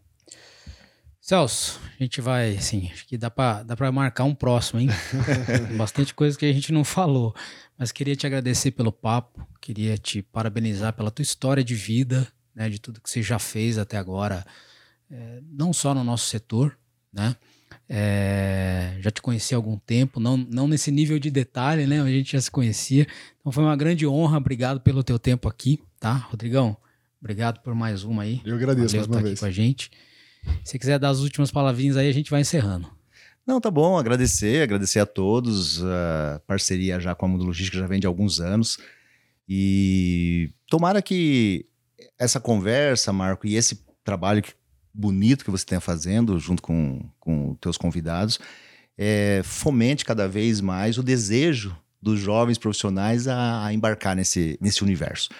[1.20, 4.88] Celso, a gente vai, assim, acho que dá para dá pra marcar um próximo, hein?
[5.78, 7.32] Bastante coisa que a gente não falou.
[7.78, 12.68] Mas queria te agradecer pelo papo, queria te parabenizar pela tua história de vida, né?
[12.68, 14.45] De tudo que você já fez até agora,
[15.09, 16.76] é, não só no nosso setor,
[17.12, 17.36] né?
[17.88, 22.00] É, já te conheci há algum tempo, não, não nesse nível de detalhe, né?
[22.00, 23.06] A gente já se conhecia.
[23.40, 24.38] Então foi uma grande honra.
[24.38, 26.14] Obrigado pelo teu tempo aqui, tá?
[26.14, 26.76] Rodrigão,
[27.20, 28.40] obrigado por mais uma aí.
[28.44, 29.32] Eu agradeço Valeu mais uma tá vez.
[29.32, 29.90] aqui com a gente.
[30.64, 32.90] Se quiser dar as últimas palavrinhas aí, a gente vai encerrando.
[33.46, 33.98] Não, tá bom.
[33.98, 35.82] Agradecer, agradecer a todos.
[35.84, 38.78] A parceria já com a Mundo Logística já vem de alguns anos.
[39.48, 41.66] E tomara que
[42.18, 44.54] essa conversa, Marco, e esse trabalho que
[44.93, 48.38] bonito que você está fazendo junto com, com teus convidados,
[48.97, 54.82] é, fomente cada vez mais o desejo dos jovens profissionais a, a embarcar nesse, nesse
[54.82, 55.30] universo.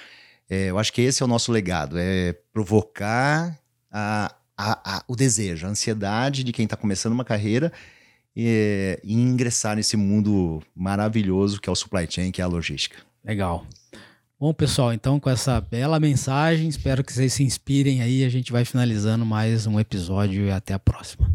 [0.49, 3.59] É, eu acho que esse é o nosso legado, é provocar
[3.91, 7.73] a, a, a, o desejo, a ansiedade de quem está começando uma carreira
[8.35, 12.99] e, e ingressar nesse mundo maravilhoso que é o supply chain, que é a logística.
[13.25, 13.67] Legal.
[14.43, 18.25] Bom, pessoal, então com essa bela mensagem, espero que vocês se inspirem aí.
[18.25, 21.31] A gente vai finalizando mais um episódio e até a próxima.